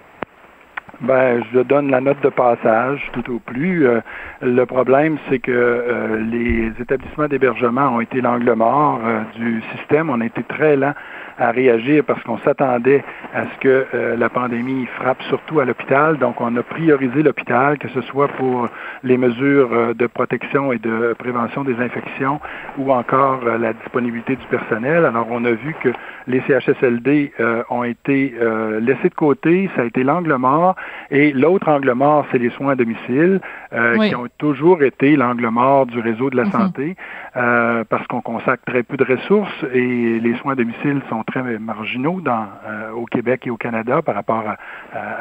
Ben, 1.00 1.42
je 1.52 1.58
donne 1.58 1.90
la 1.90 2.00
note 2.00 2.20
de 2.22 2.28
passage, 2.28 3.00
tout 3.12 3.32
au 3.32 3.40
plus. 3.40 3.88
Euh, 3.88 4.00
le 4.42 4.64
problème, 4.64 5.18
c'est 5.28 5.40
que 5.40 5.50
euh, 5.50 6.20
les 6.20 6.70
établissements 6.80 7.26
d'hébergement 7.26 7.96
ont 7.96 8.00
été 8.00 8.20
l'angle 8.20 8.52
mort 8.52 9.00
euh, 9.04 9.22
du 9.34 9.60
système. 9.76 10.10
On 10.10 10.20
a 10.20 10.26
été 10.26 10.44
très 10.44 10.76
lent 10.76 10.94
à 11.38 11.50
réagir 11.50 12.04
parce 12.04 12.22
qu'on 12.24 12.38
s'attendait 12.38 13.04
à 13.34 13.44
ce 13.44 13.60
que 13.60 13.86
euh, 13.94 14.16
la 14.16 14.28
pandémie 14.28 14.86
frappe 14.96 15.22
surtout 15.24 15.60
à 15.60 15.64
l'hôpital. 15.64 16.18
Donc, 16.18 16.40
on 16.40 16.54
a 16.56 16.62
priorisé 16.62 17.22
l'hôpital, 17.22 17.78
que 17.78 17.88
ce 17.88 18.00
soit 18.02 18.28
pour 18.28 18.68
les 19.04 19.16
mesures 19.16 19.72
euh, 19.72 19.94
de 19.94 20.06
protection 20.06 20.72
et 20.72 20.78
de 20.78 21.14
prévention 21.18 21.62
des 21.64 21.76
infections 21.76 22.40
ou 22.76 22.92
encore 22.92 23.40
euh, 23.46 23.58
la 23.58 23.72
disponibilité 23.72 24.36
du 24.36 24.46
personnel. 24.46 25.04
Alors, 25.04 25.28
on 25.30 25.44
a 25.44 25.52
vu 25.52 25.74
que 25.80 25.90
les 26.26 26.42
CHSLD 26.46 27.32
ont 27.70 27.84
été 27.84 28.34
laissés 28.80 29.08
de 29.08 29.14
côté, 29.14 29.70
ça 29.74 29.80
a 29.80 29.84
été 29.86 30.04
l'angle 30.04 30.34
mort. 30.34 30.76
Et 31.10 31.32
l'autre 31.32 31.68
angle 31.70 31.92
mort, 31.92 32.26
c'est 32.30 32.36
les 32.36 32.50
soins 32.50 32.72
à 32.72 32.74
domicile, 32.74 33.40
qui 33.72 34.14
ont 34.14 34.26
toujours 34.36 34.82
été 34.82 35.16
l'angle 35.16 35.48
mort 35.48 35.86
du 35.86 36.00
réseau 36.00 36.28
de 36.28 36.36
la 36.36 36.44
mhm. 36.44 36.50
santé, 36.50 36.96
parce 37.32 38.06
qu'on 38.08 38.20
consacre 38.20 38.62
très 38.66 38.82
peu 38.82 38.98
de 38.98 39.04
ressources 39.04 39.64
et 39.72 40.20
les 40.20 40.34
soins 40.36 40.52
à 40.52 40.56
domicile 40.56 41.00
sont 41.08 41.24
très 41.28 41.58
marginaux 41.58 42.20
dans, 42.20 42.46
euh, 42.66 42.90
au 42.92 43.04
Québec 43.04 43.46
et 43.46 43.50
au 43.50 43.56
Canada 43.56 44.02
par 44.02 44.14
rapport 44.14 44.44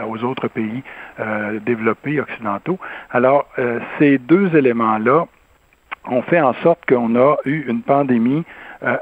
aux 0.08 0.24
autres 0.24 0.48
pays 0.48 0.84
euh, 1.20 1.60
développés 1.60 2.20
occidentaux. 2.20 2.80
Alors, 3.12 3.48
euh, 3.60 3.80
ces 4.00 4.18
deux 4.18 4.56
éléments-là 4.56 5.26
ont 6.10 6.22
fait 6.22 6.40
en 6.40 6.54
sorte 6.64 6.86
qu'on 6.88 7.16
a 7.16 7.36
eu 7.46 7.66
une 7.68 7.82
pandémie 7.82 8.44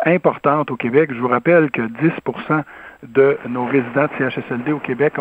importante 0.05 0.71
au 0.71 0.77
Québec. 0.77 1.11
Je 1.13 1.19
vous 1.19 1.27
rappelle 1.27 1.69
que 1.69 1.81
10% 1.81 2.63
de 3.03 3.37
nos 3.49 3.65
résidents 3.65 4.05
de 4.05 4.29
CHSLD 4.29 4.71
au 4.71 4.79
Québec 4.79 5.13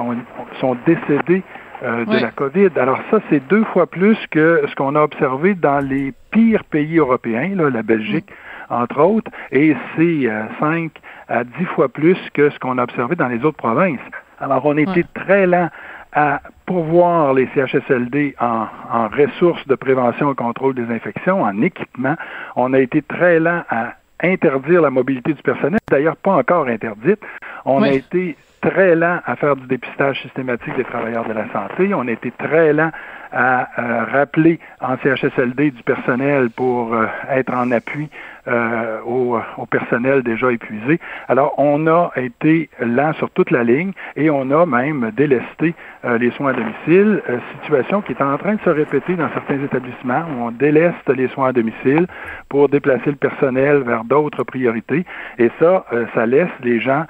sont 0.60 0.76
décédés 0.86 1.42
de 1.82 2.22
la 2.22 2.30
COVID. 2.30 2.70
Alors 2.76 3.00
ça, 3.10 3.18
c'est 3.28 3.46
deux 3.48 3.64
fois 3.64 3.86
plus 3.86 4.16
que 4.30 4.62
ce 4.68 4.74
qu'on 4.76 4.94
a 4.94 5.02
observé 5.02 5.54
dans 5.54 5.80
les 5.80 6.14
pires 6.30 6.64
pays 6.64 6.98
européens, 6.98 7.50
la 7.56 7.82
Belgique, 7.82 8.30
entre 8.70 9.00
autres, 9.00 9.30
et 9.52 9.76
c'est 9.96 10.28
cinq 10.60 10.92
à 11.28 11.44
dix 11.44 11.64
fois 11.66 11.88
plus 11.88 12.18
que 12.32 12.50
ce 12.50 12.58
qu'on 12.58 12.78
a 12.78 12.82
observé 12.82 13.16
dans 13.16 13.28
les 13.28 13.44
autres 13.44 13.56
provinces. 13.56 14.00
Alors, 14.40 14.64
on 14.66 14.76
était 14.76 15.04
très 15.14 15.46
lent 15.46 15.70
à 16.12 16.40
pourvoir 16.66 17.34
les 17.34 17.48
CHSLD 17.54 18.36
en, 18.40 18.66
en, 18.92 19.08
ressources 19.08 19.66
de 19.66 19.74
prévention 19.74 20.32
et 20.32 20.34
contrôle 20.34 20.74
des 20.74 20.92
infections, 20.94 21.42
en 21.42 21.60
équipement. 21.60 22.14
On 22.56 22.72
a 22.72 22.78
été 22.78 23.02
très 23.02 23.40
lent 23.40 23.62
à 23.68 23.94
interdire 24.22 24.80
la 24.80 24.90
mobilité 24.90 25.34
du 25.34 25.42
personnel, 25.42 25.80
d'ailleurs 25.90 26.16
pas 26.16 26.36
encore 26.36 26.68
interdite. 26.68 27.20
On 27.64 27.82
a 27.82 27.90
été 27.90 28.36
très 28.60 28.94
lent 28.94 29.20
à 29.26 29.36
faire 29.36 29.56
du 29.56 29.66
dépistage 29.66 30.22
systématique 30.22 30.74
des 30.76 30.84
travailleurs 30.84 31.26
de 31.26 31.32
la 31.32 31.50
santé. 31.52 31.92
On 31.94 32.06
a 32.06 32.10
été 32.10 32.30
très 32.30 32.72
lent 32.72 32.90
à 33.32 33.68
euh, 33.78 34.04
rappeler 34.04 34.60
en 34.80 34.96
CHSLD 34.96 35.72
du 35.72 35.82
personnel 35.82 36.50
pour 36.50 36.94
euh, 36.94 37.06
être 37.30 37.52
en 37.52 37.70
appui 37.72 38.08
euh, 38.46 39.00
au, 39.06 39.38
au, 39.56 39.66
personnel 39.66 40.22
déjà 40.22 40.52
épuisé. 40.52 41.00
Alors, 41.28 41.54
on 41.58 41.86
a 41.86 42.12
été 42.16 42.68
lent 42.80 43.12
sur 43.14 43.30
toute 43.30 43.50
la 43.50 43.64
ligne 43.64 43.92
et 44.16 44.30
on 44.30 44.50
a 44.50 44.66
même 44.66 45.10
délesté 45.16 45.74
les 46.20 46.30
soins 46.32 46.50
à 46.50 46.52
domicile, 46.52 47.22
situation 47.62 48.02
qui 48.02 48.12
est 48.12 48.22
en 48.22 48.36
train 48.36 48.56
de 48.56 48.60
se 48.60 48.68
répéter 48.68 49.14
dans 49.16 49.30
certains 49.30 49.62
établissements 49.62 50.24
où 50.28 50.42
on 50.42 50.50
déleste 50.50 51.08
les 51.08 51.28
soins 51.28 51.48
à 51.48 51.52
domicile 51.52 52.06
pour 52.50 52.68
déplacer 52.68 53.10
le 53.10 53.16
personnel 53.16 53.78
vers 53.78 54.04
d'autres 54.04 54.44
priorités. 54.44 55.06
Et 55.38 55.50
ça, 55.58 55.86
ça 56.14 56.26
laisse 56.26 56.50
les 56.62 56.78
gens 56.78 57.06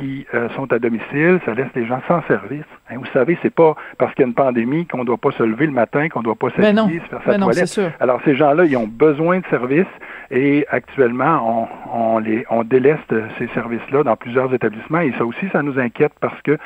qui 0.00 0.26
sont 0.56 0.72
à 0.72 0.80
domicile, 0.80 1.38
ça 1.46 1.54
laisse 1.54 1.70
les 1.76 1.86
gens 1.86 2.00
sans 2.08 2.20
service. 2.22 2.64
Hein, 2.90 2.96
vous 2.98 3.06
savez, 3.12 3.36
c'est 3.42 3.54
pas 3.54 3.74
parce 3.98 4.14
qu'il 4.14 4.22
y 4.22 4.24
a 4.24 4.28
une 4.28 4.34
pandémie 4.34 4.86
qu'on 4.86 4.98
ne 4.98 5.04
doit 5.04 5.16
pas 5.16 5.32
se 5.32 5.42
lever 5.42 5.66
le 5.66 5.72
matin, 5.72 6.08
qu'on 6.08 6.20
ne 6.20 6.24
doit 6.24 6.36
pas 6.36 6.48
ben 6.56 6.76
s'habiller, 6.76 7.00
se 7.00 7.06
faire 7.06 7.22
sa 7.24 7.32
ben 7.32 7.40
toilette. 7.40 7.80
Alors 8.00 8.20
ces 8.24 8.36
gens-là, 8.36 8.64
ils 8.64 8.76
ont 8.76 8.86
besoin 8.86 9.40
de 9.40 9.46
services 9.46 9.86
et 10.30 10.66
actuellement, 10.70 11.68
on, 11.92 12.18
les, 12.18 12.44
on 12.50 12.64
déleste 12.64 13.14
ces 13.38 13.46
services-là 13.48 14.02
dans 14.02 14.16
plusieurs 14.16 14.52
établissements 14.52 15.00
et 15.00 15.12
ça 15.18 15.24
aussi, 15.24 15.46
ça 15.52 15.62
nous 15.62 15.78
inquiète 15.78 16.12
parce 16.20 16.40
que 16.42 16.58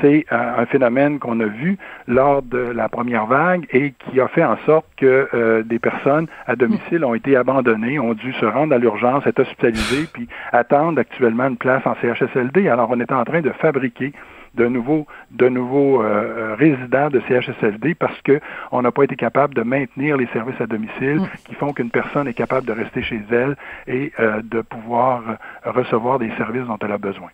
c'est 0.00 0.26
euh, 0.32 0.62
un 0.62 0.66
phénomène 0.66 1.18
qu'on 1.18 1.38
a 1.40 1.46
vu 1.46 1.78
lors 2.06 2.42
de 2.42 2.58
la 2.58 2.88
première 2.88 3.26
vague 3.26 3.66
et 3.70 3.92
qui 3.92 4.20
a 4.20 4.28
fait 4.28 4.44
en 4.44 4.56
sorte 4.66 4.86
que 4.96 5.28
euh, 5.34 5.62
des 5.62 5.78
personnes 5.78 6.26
à 6.46 6.56
domicile 6.56 7.04
ont 7.04 7.14
été 7.14 7.36
abandonnées, 7.36 7.98
ont 7.98 8.14
dû 8.14 8.32
se 8.34 8.44
rendre 8.44 8.74
à 8.74 8.78
l'urgence, 8.78 9.26
être 9.26 9.40
hospitalisées, 9.40 10.06
puis 10.12 10.28
attendre 10.52 11.00
actuellement 11.00 11.46
une 11.46 11.56
place 11.56 11.82
en 11.86 11.94
CHSLD. 12.00 12.68
Alors 12.68 12.90
on 12.90 13.00
est 13.00 13.12
en 13.12 13.24
train 13.24 13.40
de 13.40 13.50
fabriquer 13.50 14.12
de 14.56 14.66
nouveaux, 14.66 15.06
de 15.30 15.48
nouveaux 15.48 16.02
euh, 16.02 16.06
euh, 16.06 16.54
résidents 16.54 17.10
de 17.10 17.20
CHSLD 17.28 17.94
parce 17.94 18.18
qu'on 18.22 18.82
n'a 18.82 18.90
pas 18.90 19.04
été 19.04 19.16
capable 19.16 19.54
de 19.54 19.62
maintenir 19.62 20.16
les 20.16 20.26
services 20.28 20.60
à 20.60 20.66
domicile 20.66 21.20
mm. 21.20 21.28
qui 21.46 21.54
font 21.54 21.72
qu'une 21.72 21.90
personne 21.90 22.26
est 22.28 22.34
capable 22.34 22.66
de 22.66 22.72
rester 22.72 23.02
chez 23.02 23.20
elle 23.30 23.56
et 23.86 24.12
euh, 24.18 24.40
de 24.42 24.62
pouvoir 24.62 25.22
recevoir 25.64 26.18
des 26.18 26.30
services 26.36 26.66
dont 26.66 26.78
elle 26.82 26.92
a 26.92 26.98
besoin. 26.98 27.28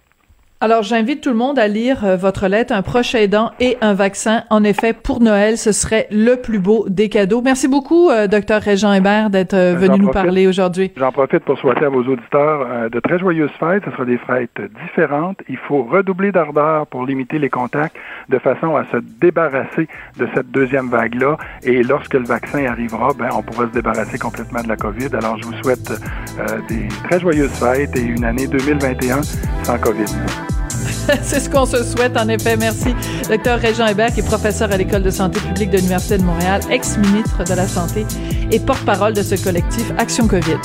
Alors, 0.64 0.85
j'invite 0.85 1.20
tout 1.20 1.31
le 1.31 1.35
monde 1.35 1.59
à 1.59 1.66
lire 1.66 2.05
euh, 2.05 2.14
votre 2.14 2.46
lettre, 2.46 2.72
un 2.72 2.83
proche 2.83 3.16
aidant 3.16 3.51
et 3.59 3.77
un 3.81 3.94
vaccin. 3.94 4.44
En 4.48 4.62
effet, 4.62 4.92
pour 4.92 5.20
Noël, 5.20 5.59
ce 5.59 5.72
serait 5.72 6.07
le 6.12 6.37
plus 6.37 6.61
beau 6.61 6.85
des 6.88 7.09
cadeaux. 7.09 7.42
Merci 7.42 7.66
beaucoup, 7.66 8.11
euh, 8.11 8.29
docteur 8.29 8.62
Régent 8.62 8.92
Hébert, 8.92 9.29
d'être 9.29 9.55
euh, 9.55 9.75
venu 9.75 9.98
nous 9.98 10.12
parler 10.12 10.46
aujourd'hui. 10.46 10.92
J'en 10.96 11.11
profite 11.11 11.40
pour 11.40 11.59
souhaiter 11.59 11.87
à 11.87 11.88
vos 11.88 12.05
auditeurs 12.05 12.88
de 12.90 13.01
très 13.01 13.18
joyeuses 13.18 13.51
fêtes. 13.59 13.83
Ce 13.87 13.90
sera 13.90 14.05
des 14.05 14.18
fêtes 14.18 14.61
différentes. 14.87 15.38
Il 15.48 15.57
faut 15.57 15.83
redoubler 15.83 16.31
d'ardeur 16.31 16.87
pour 16.87 17.07
limiter 17.07 17.40
les 17.40 17.51
contacts 17.51 17.96
de 18.29 18.38
façon 18.38 18.77
à 18.77 18.85
se 18.92 18.98
débarrasser 19.20 19.88
de 20.16 20.29
cette 20.33 20.53
deuxième 20.53 20.90
vague-là. 20.90 21.38
Et 21.64 21.83
lorsque 21.83 22.14
le 22.14 22.25
vaccin 22.25 22.66
arrivera, 22.66 23.09
ben, 23.18 23.31
on 23.37 23.42
pourra 23.42 23.66
se 23.66 23.72
débarrasser 23.72 24.16
complètement 24.16 24.62
de 24.62 24.68
la 24.68 24.77
COVID. 24.77 25.09
Alors, 25.14 25.37
je 25.38 25.44
vous 25.44 25.61
souhaite 25.64 25.90
des 26.68 26.87
très 27.11 27.18
joyeuses 27.18 27.51
fêtes 27.51 27.96
et 27.96 28.03
une 28.03 28.25
année 28.25 28.46
2021 28.46 29.22
sans 29.64 29.79
COVID. 29.79 30.05
C'est 31.22 31.40
ce 31.40 31.50
qu'on 31.50 31.66
se 31.66 31.82
souhaite, 31.84 32.16
en 32.16 32.28
effet. 32.28 32.56
Merci. 32.56 32.94
Docteur 33.28 33.58
Régent 33.58 33.86
Hébert, 33.86 34.12
qui 34.12 34.20
est 34.20 34.26
professeur 34.26 34.70
à 34.72 34.76
l'École 34.76 35.02
de 35.02 35.10
santé 35.10 35.40
publique 35.40 35.70
de 35.70 35.76
l'Université 35.76 36.18
de 36.18 36.22
Montréal, 36.22 36.60
ex-ministre 36.70 37.44
de 37.44 37.54
la 37.54 37.66
Santé 37.68 38.06
et 38.50 38.60
porte-parole 38.60 39.12
de 39.12 39.22
ce 39.22 39.42
collectif 39.42 39.90
Action 39.98 40.28
COVID. 40.28 40.58